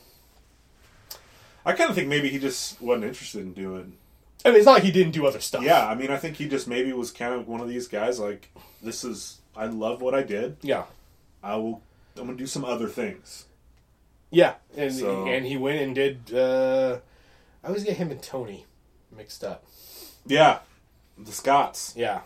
[1.66, 3.93] I kind of think maybe he just wasn't interested in doing.
[4.45, 5.64] I mean, it's not like he didn't do other stuff.
[5.64, 8.20] Yeah, I mean, I think he just maybe was kind of one of these guys
[8.20, 8.49] like,
[8.82, 10.57] this is I love what I did.
[10.61, 10.84] Yeah.
[11.41, 11.82] I will.
[12.18, 13.45] I'm gonna do some other things.
[14.30, 14.55] Yeah.
[14.76, 16.99] And So- and he went and did uh
[17.64, 18.66] I always get him and Tony
[19.16, 19.64] mixed up.
[20.26, 20.59] Yeah,
[21.26, 21.93] the Scotts.
[21.95, 22.21] Yeah.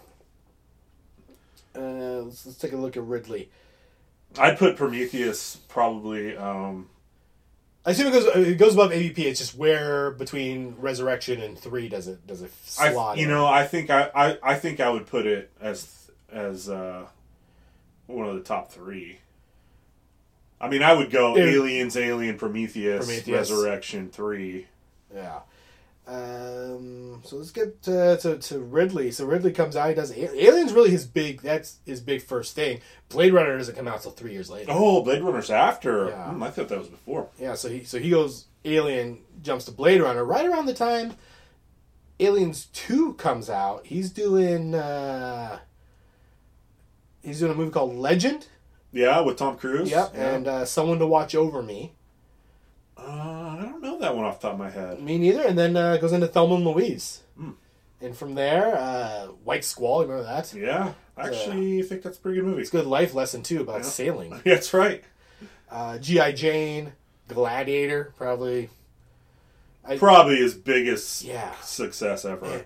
[1.76, 3.50] Uh, let's, let's take a look at Ridley.
[4.40, 6.36] I'd put Prometheus probably.
[6.38, 6.90] um
[7.86, 9.18] I assume it goes it goes above AVP.
[9.20, 13.18] It's just where between Resurrection and three does it does it I, slot?
[13.18, 13.30] you in?
[13.30, 17.06] know, I think I, I, I think I would put it as as uh,
[18.08, 19.20] one of the top three.
[20.60, 21.44] I mean, I would go Yeah.
[21.46, 23.50] Aliens, Alien, Prometheus, Prometheus.
[23.52, 24.66] Resurrection three.
[25.16, 25.40] Yeah.
[26.08, 29.12] Um, so let's get to, to, to Ridley.
[29.12, 29.90] So Ridley comes out.
[29.90, 30.72] He does Aliens.
[30.72, 31.42] Really, his big.
[31.42, 32.80] That's his big first thing.
[33.10, 34.72] Blade Runner doesn't come out till three years later.
[34.74, 36.08] Oh, Blade Runner's after.
[36.10, 36.32] Yeah.
[36.32, 37.28] Hmm, I thought that was before.
[37.38, 37.56] Yeah.
[37.56, 41.16] So he so he goes Alien jumps to Blade Runner right around the time
[42.20, 43.86] Aliens Two comes out.
[43.86, 44.74] He's doing.
[44.76, 45.60] uh
[47.22, 48.48] He's doing a movie called Legend.
[48.94, 49.92] Yeah, with Tom Cruise.
[49.92, 50.12] Yep.
[50.16, 50.34] Yeah.
[50.36, 51.92] And uh, Someone to Watch Over Me.
[53.00, 55.02] Uh, I don't know that one off the top of my head.
[55.02, 55.42] Me neither.
[55.44, 57.22] And then uh, goes into Thelma and Louise.
[57.38, 57.52] Hmm.
[58.02, 60.04] And from there, uh, White Squall.
[60.04, 60.54] You remember that?
[60.54, 62.62] Yeah, actually, I think that's a pretty good movie.
[62.62, 63.82] It's a good life lesson too about Yeah.
[63.84, 64.42] sailing.
[64.46, 65.04] That's right.
[65.72, 66.94] Uh, GI Jane,
[67.28, 68.70] Gladiator, probably.
[69.84, 71.54] I, Probably his biggest Yeah.
[71.62, 72.66] success ever.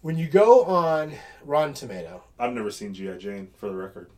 [0.00, 1.12] when you go on
[1.44, 4.10] Rotten Tomato, I've never seen GI Jane for the record.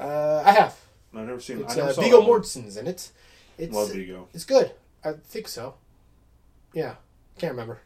[0.00, 0.78] uh, I have.
[1.14, 1.60] I've never seen.
[1.60, 2.22] It's I never uh, Viggo.
[2.22, 3.10] Mortensen's in it.
[3.58, 4.28] It's Love Viggo.
[4.34, 4.72] it's good.
[5.04, 5.74] I think so.
[6.72, 6.96] Yeah,
[7.38, 7.80] can't remember.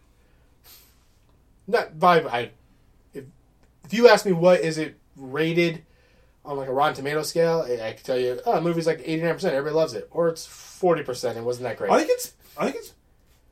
[1.67, 2.27] Not vibe.
[2.27, 2.51] I
[3.15, 3.25] if
[3.85, 5.83] if you ask me what is it rated
[6.45, 9.01] on like a Rotten Tomato scale, I, I can tell you, oh, the movie's like
[9.05, 9.55] eighty nine percent.
[9.55, 11.39] Everybody loves it, or it's forty percent.
[11.39, 11.91] It wasn't that great.
[11.91, 12.33] I think it's.
[12.59, 12.93] I think it's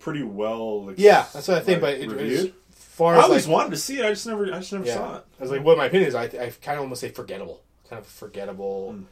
[0.01, 0.87] pretty well.
[0.87, 1.83] Like, yeah, that's what I think.
[1.83, 2.55] like, but it, reviewed.
[2.71, 4.05] far I always like, wanted to see it.
[4.07, 4.47] I just never.
[4.47, 5.25] I just never yeah, saw it.
[5.39, 8.01] I was like, what my opinion is, I I kind of almost say forgettable, kind
[8.01, 9.03] of forgettable Hmm.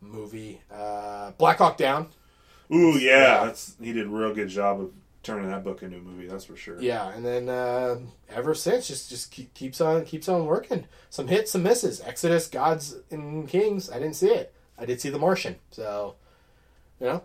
[0.00, 0.60] movie.
[0.72, 2.08] Uh, Black Hawk Down.
[2.72, 4.90] Ooh, yeah, that's he did a real good job of
[5.22, 6.26] turning that book into a movie.
[6.26, 6.80] That's for sure.
[6.80, 7.98] Yeah, and then uh,
[8.28, 10.86] ever since, just just keep, keeps on keeps on working.
[11.10, 12.00] Some hits, some misses.
[12.00, 13.90] Exodus, Gods and Kings.
[13.90, 14.54] I didn't see it.
[14.78, 15.56] I did see The Martian.
[15.70, 16.16] So,
[17.00, 17.22] you know,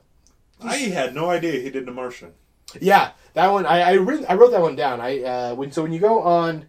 [0.63, 2.33] I had no idea he did The Martian.
[2.79, 3.65] yeah, that one.
[3.65, 5.01] I I, written, I wrote that one down.
[5.01, 6.65] I uh, when so when you go on.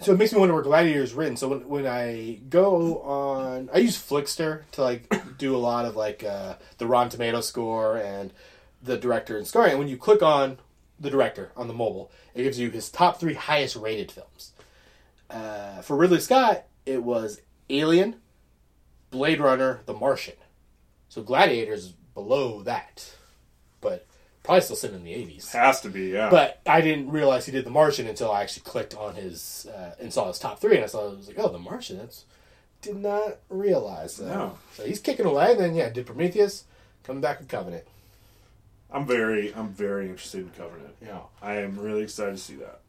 [0.00, 1.36] So it makes me wonder where Gladiator is written.
[1.36, 5.96] So when, when I go on, I use Flixster to like do a lot of
[5.96, 8.32] like uh, the Rotten Tomato score and
[8.82, 9.70] the director and scoring.
[9.70, 10.58] And when you click on
[11.00, 14.52] the director on the mobile, it gives you his top three highest rated films.
[15.28, 18.16] Uh, for Ridley Scott, it was Alien,
[19.10, 20.36] Blade Runner, The Martian.
[21.08, 23.14] So Gladiator's below that,
[24.48, 25.52] probably still sitting in the eighties.
[25.52, 26.30] Has to be, yeah.
[26.30, 29.94] But I didn't realize he did The Martian until I actually clicked on his uh,
[30.00, 31.98] and saw his top three, and I saw it was like, oh, The Martian.
[31.98, 32.24] That's
[32.80, 34.28] did not realize that.
[34.28, 34.58] No.
[34.72, 35.50] So he's kicking away.
[35.50, 36.64] and Then yeah, did Prometheus,
[37.02, 37.84] coming back with Covenant.
[38.90, 40.94] I'm very, I'm very interested in Covenant.
[41.02, 41.20] Yeah.
[41.42, 42.80] I am really excited to see that.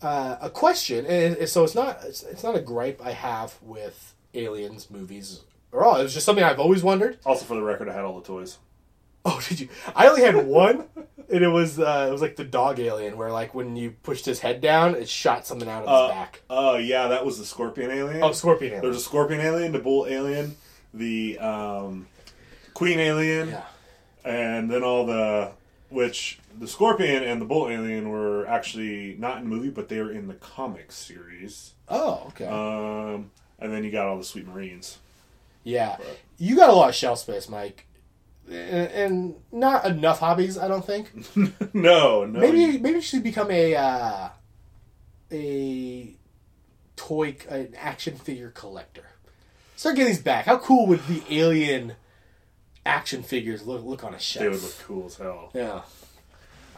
[0.00, 4.14] Uh, a question, and so it's not it's, it's not a gripe I have with
[4.34, 5.40] aliens movies
[5.72, 5.96] or all.
[5.96, 7.18] It was just something I've always wondered.
[7.24, 8.58] Also, for the record, I had all the toys.
[9.32, 9.68] Oh, did you?
[9.94, 10.84] I only had one,
[11.28, 14.24] and it was uh, it was like the dog alien, where like when you pushed
[14.24, 16.42] his head down, it shot something out of Uh, his back.
[16.48, 18.22] Oh, yeah, that was the Scorpion alien.
[18.22, 18.82] Oh, scorpion alien.
[18.82, 20.56] There's a Scorpion alien, the Bull alien,
[20.94, 22.06] the um,
[22.74, 23.62] Queen alien, yeah.
[24.24, 25.50] and then all the
[25.90, 30.00] which the Scorpion and the Bull alien were actually not in the movie, but they
[30.00, 31.72] were in the comic series.
[31.88, 32.46] Oh, okay.
[32.46, 34.98] Um, and then you got all the Sweet Marines.
[35.64, 35.96] yeah,
[36.38, 37.86] you got a lot of shelf space, Mike,
[38.48, 40.58] and, and not enough hobbies.
[40.58, 41.10] I don't think.
[41.74, 42.40] no, no.
[42.40, 44.28] Maybe maybe you should become a uh,
[45.32, 46.16] a
[46.96, 49.06] toy an action figure collector.
[49.76, 50.46] Start getting these back.
[50.46, 51.94] How cool would the alien
[52.84, 54.42] action figures look look on a shelf?
[54.42, 55.50] they would look cool as hell.
[55.54, 55.82] Yeah.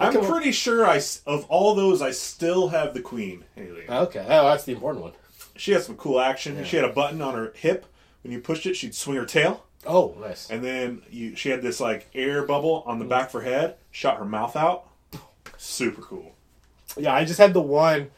[0.00, 0.24] I'm on.
[0.24, 3.90] pretty sure I of all those, I still have the Queen alien.
[3.90, 4.24] Okay.
[4.28, 5.12] Oh, that's the important one.
[5.56, 6.64] She had some cool action.
[6.64, 7.84] She had a button on her hip.
[8.22, 9.64] When you pushed it, she'd swing her tail.
[9.86, 10.50] Oh, nice.
[10.50, 13.76] And then you, she had this like air bubble on the back of her head.
[13.90, 14.88] Shot her mouth out.
[15.56, 16.34] Super cool.
[16.96, 18.10] Yeah, I just had the one,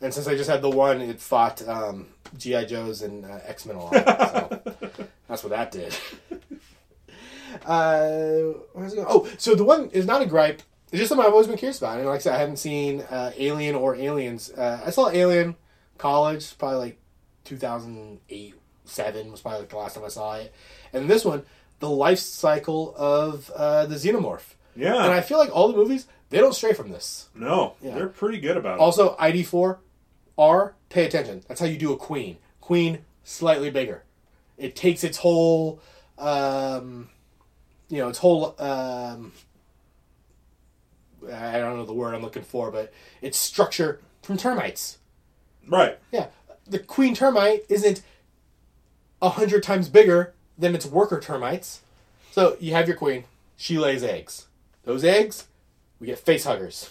[0.00, 2.06] and since I just had the one, it fought um,
[2.36, 3.92] GI Joes and uh, X Men a lot.
[3.92, 4.62] So
[5.28, 5.96] that's what that did.
[7.64, 9.06] Uh, where's it going?
[9.08, 10.60] Oh, so the one is not a gripe.
[10.90, 13.00] It's just something I've always been curious about, and like I said, I haven't seen
[13.02, 14.50] uh, Alien or Aliens.
[14.50, 15.56] Uh, I saw Alien
[15.96, 16.98] college, probably like
[17.44, 18.54] 2008,
[18.84, 20.52] seven was probably like the last time I saw it,
[20.94, 21.42] and this one,
[21.80, 24.54] the life cycle of uh, the xenomorph.
[24.76, 25.02] Yeah.
[25.04, 27.28] And I feel like all the movies they don't stray from this.
[27.34, 27.94] no, Yeah.
[27.94, 28.80] they're pretty good about it.
[28.80, 29.78] Also, ID4
[30.38, 31.42] R, pay attention.
[31.46, 32.38] That's how you do a queen.
[32.60, 34.02] Queen, slightly bigger.
[34.56, 35.80] It takes its whole,
[36.18, 37.08] um,
[37.88, 39.32] you know, its whole, um,
[41.32, 42.92] I don't know the word I'm looking for, but
[43.22, 44.98] its structure from termites.
[45.68, 45.98] right.
[46.12, 46.26] Yeah.
[46.66, 48.02] The queen termite isn't
[49.20, 51.80] a hundred times bigger than its worker termites.
[52.30, 53.24] So you have your queen.
[53.56, 54.46] She lays eggs.
[54.84, 55.46] Those eggs,
[56.00, 56.90] we get face huggers.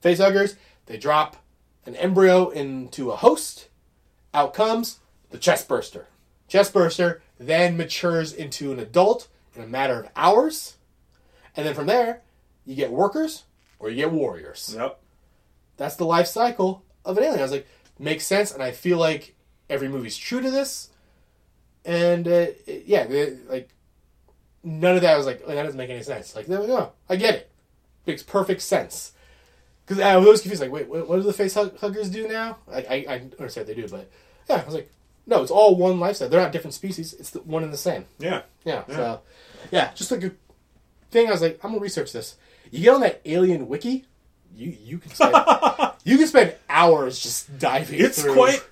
[0.00, 1.36] Face huggers, they drop
[1.86, 3.68] an embryo into a host.
[4.34, 4.98] Out comes
[5.30, 6.06] the chest burster.
[6.48, 10.76] Chest burster then matures into an adult in a matter of hours.
[11.56, 12.22] And then from there,
[12.66, 13.44] you get workers
[13.78, 15.00] or you get warriors Yep.
[15.76, 17.40] that's the life cycle of an alien.
[17.40, 17.66] I was like,
[17.98, 19.34] makes sense, and I feel like
[19.68, 20.89] every movie's true to this.
[21.84, 23.06] And uh, it- yeah,
[23.48, 23.68] like
[24.62, 26.34] none of that was like, oh, that doesn't make any sense.
[26.36, 27.50] Like, no, no, I get it.
[28.06, 29.12] Makes perfect sense.
[29.86, 30.62] Because I was always confused.
[30.62, 32.58] Like, wait, what, what do the face hug- huggers do now?
[32.70, 34.08] I, I, I understand they do, but
[34.48, 34.90] yeah, I was like,
[35.26, 36.28] no, it's all one lifestyle.
[36.28, 37.12] They're not different species.
[37.14, 38.04] It's the, one and the same.
[38.18, 38.42] Yeah.
[38.64, 38.94] Yeah, Yeah.
[38.96, 39.20] So,
[39.70, 40.32] yeah, just like a
[41.10, 41.28] thing.
[41.28, 42.36] I was like, I'm gonna research this.
[42.70, 44.04] You get on that alien wiki,
[44.54, 45.32] you you can spend
[46.04, 48.00] you can spend hours just diving.
[48.00, 48.34] It's through.
[48.34, 48.64] quite.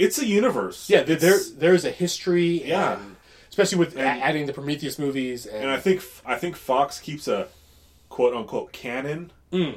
[0.00, 0.88] It's a universe.
[0.90, 1.02] yeah.
[1.02, 2.98] There, there there's a history, Yeah.
[3.00, 3.16] and
[3.48, 7.28] especially with And- adding the Prometheus movies, and, and I think I think Fox keeps
[7.28, 7.48] a
[8.08, 9.32] quote unquote canon,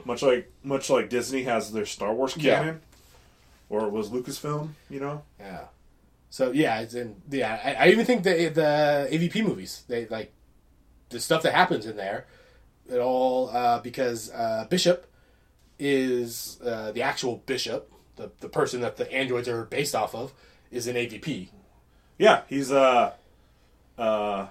[0.06, 2.60] much like much like Disney has their Star Wars Yeah.
[2.60, 2.82] canon,
[3.70, 4.70] or it was Lucasfilm.
[4.90, 5.24] You know.
[5.40, 5.66] yeah.
[6.30, 7.60] So yeah, it's in yeah.
[7.64, 10.32] I, I even think the the AVP movies, they like
[11.10, 12.26] the stuff that happens in there.
[12.90, 15.06] It all uh, because uh, Bishop
[15.80, 20.34] is uh, the actual Bishop, the the person that the androids are based off of,
[20.72, 21.50] is an AVP.
[22.18, 23.14] Yeah, he's uh,
[23.98, 24.48] uh,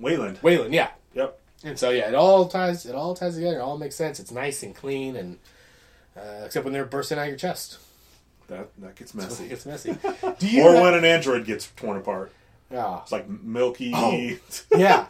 [0.00, 0.38] Weyland.
[0.42, 0.90] Weyland, yeah.
[1.14, 1.38] Yep.
[1.64, 2.86] And so yeah, it all ties.
[2.86, 3.58] It all ties together.
[3.58, 4.18] It all makes sense.
[4.18, 5.38] It's nice and clean, and
[6.16, 7.78] uh, except when they're bursting out your chest,
[8.48, 9.48] That that gets it messy.
[9.48, 9.96] gets messy.
[10.38, 10.64] Do you?
[10.64, 12.32] Or have- when an android gets torn apart.
[12.70, 14.30] yeah, It's like milky, Oh.
[14.76, 15.06] yeah.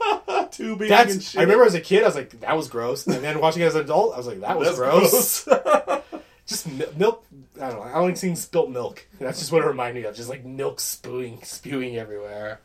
[0.50, 1.30] tubing and That's.
[1.30, 1.38] shit.
[1.38, 3.66] I remember as a kid, I was like, that was gross, and then watching it
[3.66, 5.44] as an adult, I was like, that was That's gross.
[5.44, 6.01] gross.
[6.46, 7.24] Just mi- milk.
[7.60, 7.82] I don't know.
[7.82, 9.06] I only seen spilt milk.
[9.20, 10.14] That's just what it reminded me of.
[10.16, 12.60] Just like milk spewing, spewing everywhere.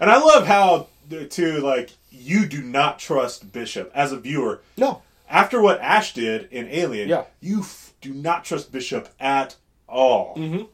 [0.00, 0.88] and I love how
[1.30, 4.62] too like you do not trust Bishop as a viewer.
[4.76, 5.02] No.
[5.28, 7.24] After what Ash did in Alien, Yeah.
[7.40, 9.54] you f- do not trust Bishop at
[9.88, 10.34] all.
[10.36, 10.64] Mm-hmm.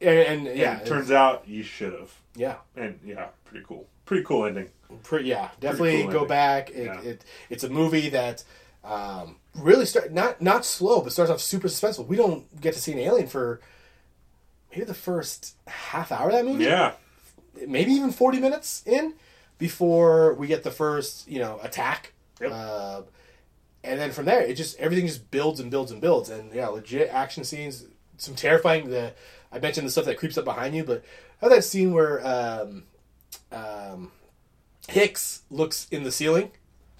[0.00, 2.12] And, and And yeah, it turns out you should have.
[2.34, 2.56] yeah.
[2.76, 3.86] And yeah, pretty cool.
[4.04, 4.68] Pretty cool ending.
[5.04, 6.28] Pretty, yeah, definitely cool go ending.
[6.28, 6.70] back.
[6.70, 7.00] It, Yeah.
[7.00, 8.44] it it's a movie that
[8.84, 12.06] um, really start not not slow, but starts off super suspenseful.
[12.06, 13.60] We don't get to see an alien for
[14.70, 16.64] maybe the first half hour of that movie.
[16.64, 16.92] Yeah.
[17.68, 19.14] maybe even 40 minutes in
[19.58, 22.50] before we get the first you know attack Yep.
[22.52, 23.02] uh,
[23.84, 26.66] and then from there it just everything just builds and builds and builds and yeah
[26.68, 27.84] legit action scenes
[28.16, 29.12] some terrifying the
[29.52, 31.04] i mentioned the stuff that creeps up behind you but
[31.40, 32.84] how that scene where um,
[33.52, 34.10] um,
[34.88, 36.50] hicks looks in the ceiling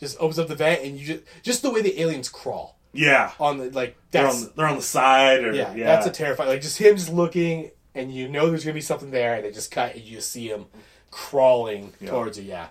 [0.03, 3.31] just opens up the vent and you just just the way the aliens crawl Yeah.
[3.41, 5.87] on the like They're on, the, they're on the side or yeah, yeah.
[5.87, 6.49] that's a terrifying.
[6.51, 9.53] Like just him just looking, and you know there's gonna be something there, and they
[9.53, 10.67] just cut, and you see him
[11.11, 12.11] crawling Yeah.
[12.11, 12.45] towards you.
[12.45, 12.69] Yeah,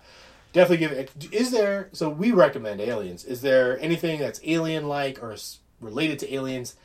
[0.54, 1.12] definitely give it.
[1.32, 1.90] Is there?
[1.94, 3.24] So we recommend Aliens.
[3.26, 5.36] Is there anything that's alien like or
[5.80, 6.76] related to aliens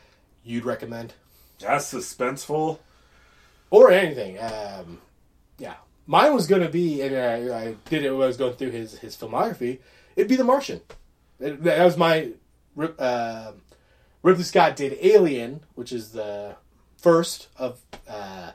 [0.45, 1.13] you'd recommend,
[1.59, 2.79] That's suspenseful.
[3.71, 4.39] or anything?
[4.39, 5.01] Um,
[5.59, 5.75] yeah,
[6.07, 8.99] mine was gonna be, and I, I did it when I was going through his
[8.99, 9.79] his filmography.
[10.17, 10.81] It'd be The Martian.
[11.39, 12.31] It- that was my.
[12.99, 13.53] Uh,
[14.23, 16.57] Ridley Scott did Alien, which is the
[16.99, 18.51] first of uh,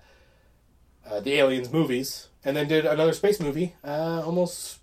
[1.09, 4.80] uh, the Aliens movies, and then did another space movie uh, almost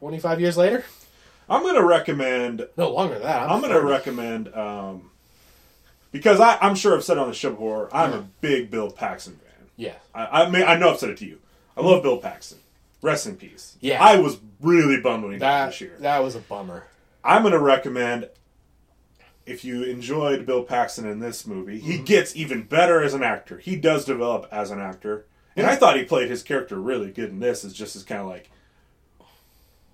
[0.00, 0.84] 25 years later.
[1.48, 3.50] I'm going to recommend No longer than that.
[3.50, 5.10] I'm going to recommend um,
[6.10, 7.94] because I, I'm sure I've said on the show before.
[7.94, 9.68] I'm a big Bill Paxton fan.
[9.76, 9.94] Yeah.
[10.14, 11.38] I, I mean, I know I've said it to you.
[11.76, 12.58] I love Bill Paxton.
[13.04, 13.76] Rest in peace.
[13.80, 14.02] Yeah.
[14.02, 15.96] I was really bummed when he died That, this year.
[16.00, 16.84] that was a bummer.
[17.22, 18.30] I'm going to recommend
[19.46, 22.04] if you enjoyed Bill Paxton in this movie, he Mm-hmm.
[22.04, 23.58] gets even better as an actor.
[23.58, 25.26] He does develop as an actor.
[25.54, 28.20] And I thought he played his character really good in this, as just as kind
[28.22, 28.50] of like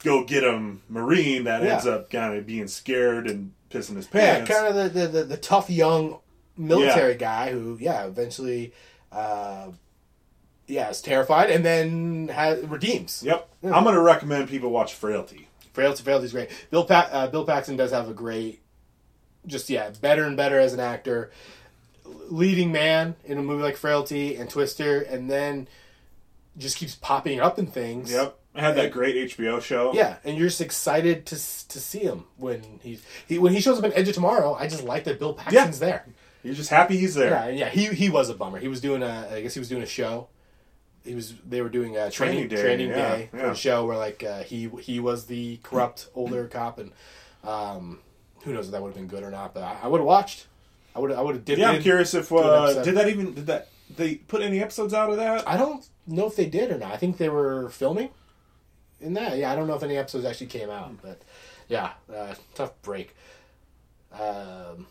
[0.03, 4.49] go get him Marine that ends up kind of being scared and pissing his pants.
[4.49, 6.19] Yeah, kind of the, the, the, the tough young
[6.57, 8.73] military guy who, yeah, eventually,
[9.13, 9.69] uh,
[10.71, 13.23] yeah, is terrified and then has, redeems.
[13.25, 13.49] Yep.
[13.63, 13.75] Yeah.
[13.75, 15.49] I'm going to recommend people watch Frailty.
[15.73, 16.51] Frailty, Frailty's great.
[16.71, 18.61] Bill pa- uh, Bill Paxton does have a great,
[19.47, 21.31] just yeah, better and better as an actor.
[22.05, 25.69] Leading man in a movie like Frailty and Twister, and then
[26.59, 28.13] just keeps popping up in things.
[28.13, 28.37] Yep.
[28.55, 29.93] I had that And- great HBO show.
[29.95, 33.79] Yeah, and you're just excited to to see him when he's he when he shows
[33.79, 34.55] up in Edge of Tomorrow.
[34.59, 36.05] I just like that Bill Paxton's there.
[36.43, 37.31] You're just happy he's there.
[37.31, 38.59] Yeah, yeah, he he was a bummer.
[38.59, 40.27] He was doing a, I guess he was doing a show.
[41.05, 43.55] He was they were doing a training Training training day, day, yeah, for yeah.
[43.55, 46.93] show where like uh, he he was the corrupt older cop and
[47.43, 48.01] um,
[48.45, 49.55] who knows if that would have been good or not.
[49.55, 50.47] But I, I would have watched.
[50.95, 51.71] I would I would have dipped Yeah.
[51.71, 55.17] I'm curious if uh, did that even did that they put any episodes out of
[55.17, 55.49] that?
[55.49, 56.93] I don't know if they did or not.
[56.93, 58.11] I think they were filming
[59.01, 59.39] in that.
[59.39, 61.23] Yeah, I don't know if any episodes actually came out, but
[61.69, 63.15] yeah, uh, tough break.
[64.13, 64.87] Um,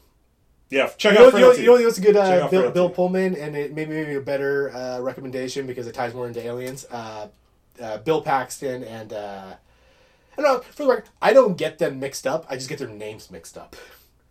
[0.70, 2.90] Yeah, check you out know, you know, you know what's a good uh, Bill, Bill
[2.90, 6.86] Pullman, and it maybe maybe a better uh, recommendation because it ties more into aliens.
[6.92, 7.28] Uh,
[7.82, 9.54] uh, Bill Paxton and uh,
[10.38, 10.60] I don't know.
[10.72, 12.46] For the record, I don't get them mixed up.
[12.50, 13.76] I just get their names mixed up.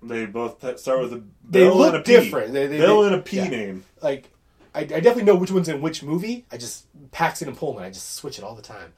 [0.00, 2.12] They both start with a They Bill look and a P.
[2.12, 2.52] different.
[2.52, 3.48] They- they- Bill they- and a P yeah.
[3.48, 3.84] name.
[4.00, 4.30] Like
[4.74, 6.44] I, I definitely know which one's in which movie.
[6.52, 7.82] I just Paxton and Pullman.
[7.82, 8.92] I just switch it all the time.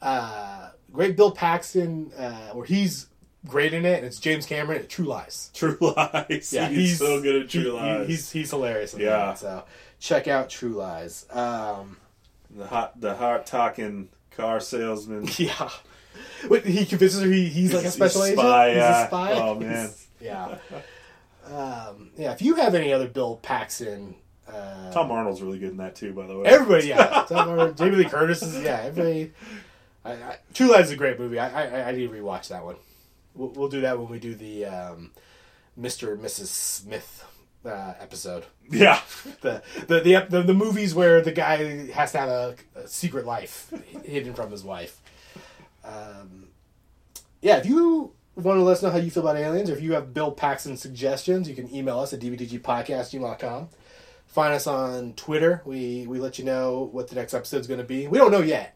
[0.00, 3.08] Uh, great Bill Paxton, uh, where he's
[3.46, 4.80] great in it, and it's James Cameron.
[4.80, 5.50] at True Lies.
[5.54, 6.52] True Lies.
[6.52, 8.06] Yeah, he's, so good at True he- he- Lies.
[8.08, 8.94] he's he's hilarious.
[8.94, 9.08] In Yeah.
[9.16, 9.64] that, so
[10.00, 11.26] check out True Lies.
[11.30, 11.96] Um,
[12.50, 15.28] the hot, the hot talking car salesman.
[15.38, 15.68] yeah,
[16.48, 18.46] Wait, he convinces her he, he's like a special he's agent.
[18.46, 19.04] spy, he's yeah.
[19.04, 19.32] a spy.
[19.32, 19.90] Oh, man.
[20.20, 20.58] yeah,
[21.46, 22.32] um, yeah.
[22.32, 24.16] If you have any other Bill Paxton.
[24.46, 26.44] Uh, Tom Arnold's really good in that too, by the way.
[26.46, 27.24] Everybody, yeah.
[27.26, 28.82] Tom Arnold, Jamie Lee Curtis is, yeah.
[28.84, 29.32] Everybody.
[30.04, 31.38] I, I, True Lies is a great movie.
[31.38, 32.76] I, I, I need to rewatch that one.
[33.34, 35.10] We'll, we'll do that when we do the um,
[35.78, 36.12] Mr.
[36.12, 36.46] and Mrs.
[36.46, 37.24] Smith
[37.64, 38.44] uh, episode.
[38.70, 39.00] yeah,
[39.40, 43.26] The the, the the the movies where the guy has to have a, a secret
[43.26, 43.72] life
[44.04, 45.00] hidden from his wife.
[45.84, 46.48] Um,
[47.42, 49.82] yeah, if you want to let us know how you feel about aliens, or if
[49.82, 53.68] you have Bill Paxton suggestions, you can email us at dvdgpodcast.gmail.com.
[54.26, 55.62] Find us on Twitter.
[55.64, 58.08] We we let you know what the next episode's going to be.
[58.08, 58.73] We don't know yet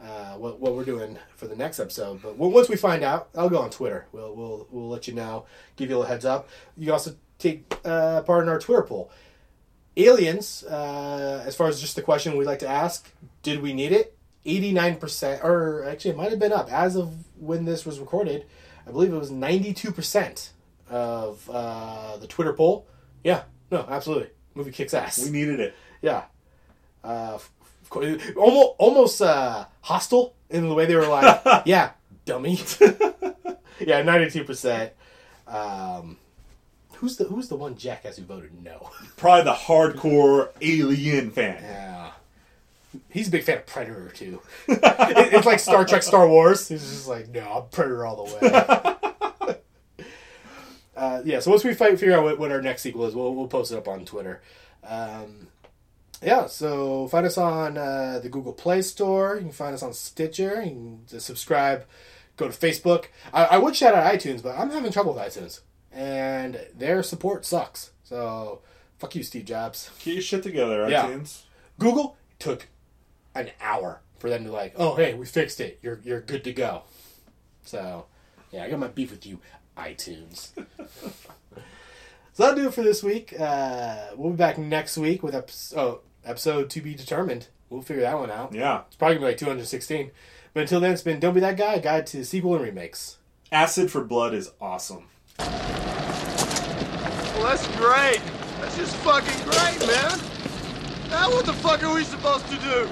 [0.00, 3.48] uh, what what we're doing for the next episode, but once we find out, I'll
[3.48, 4.06] go on Twitter.
[4.12, 6.48] We'll we'll we'll let you know, give you a heads up.
[6.76, 9.10] You also take uh, part in our Twitter poll.
[9.96, 13.10] Aliens, uh, as far as just the question we'd like to ask,
[13.42, 14.16] did we need it?
[14.44, 16.70] 89%, or actually, it might have been up.
[16.70, 18.44] As of when this was recorded,
[18.86, 20.50] I believe it was 92%
[20.90, 22.86] of uh, the Twitter poll.
[23.24, 24.30] Yeah, no, absolutely.
[24.54, 25.24] Movie kicks ass.
[25.24, 25.74] we needed it.
[26.02, 26.24] Yeah.
[27.86, 31.90] Of course, almost, almost uh, hostile in the way they were like, yeah,
[32.24, 32.54] dummy.
[33.78, 34.90] yeah, 92%.
[35.46, 36.16] Um,
[36.94, 38.90] who's the who's the one jackass who voted no?
[39.16, 41.62] Probably the hardcore alien fan.
[41.62, 42.10] Yeah.
[43.08, 44.42] He's a big fan of Predator too.
[44.66, 44.80] It-
[45.34, 46.66] it's like Star Trek, Star Wars.
[46.66, 49.56] He's just like, no, I'm Predator all the way.
[50.96, 51.38] uh, yeah.
[51.40, 53.70] So once we fight, figure out what, what our next sequel is, we'll we'll post
[53.70, 54.40] it up on Twitter.
[54.82, 55.46] Um,
[56.22, 59.34] yeah, so find us on uh, the Google Play Store.
[59.36, 60.62] You can find us on Stitcher.
[60.62, 61.84] You can just subscribe.
[62.36, 63.06] Go to Facebook.
[63.32, 65.60] I, I would shout out iTunes, but I'm having trouble with iTunes,
[65.92, 67.90] and their support sucks.
[68.04, 68.60] So
[68.98, 69.90] fuck you, Steve Jobs.
[70.04, 71.06] Get your shit together, Yeah.
[71.06, 71.42] iTunes.
[71.78, 72.68] Google took
[73.34, 75.78] an hour for them to like, oh hey, we fixed it.
[75.82, 76.82] You're you're good to go.
[77.64, 78.06] So
[78.52, 79.40] yeah, I got my beef with you,
[79.76, 80.50] iTunes.
[82.36, 83.34] so that'll do it for this week.
[83.40, 87.48] Uh, we'll be back next week with episode, oh, episode to be determined.
[87.70, 88.52] We'll figure that one out.
[88.52, 88.82] Yeah.
[88.88, 90.10] It's probably gonna be like 216.
[90.52, 93.16] But until then, it's been Don't Be That Guy, a guide to sequel and remakes.
[93.50, 95.06] Acid for Blood is awesome.
[95.38, 95.48] Well,
[97.44, 98.20] that's great.
[98.60, 100.20] That's just fucking great, man.
[101.08, 102.86] Now what the fuck are we supposed to do?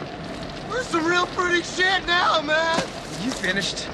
[0.71, 2.79] We're some real pretty shit now, man.
[3.23, 3.89] You finished?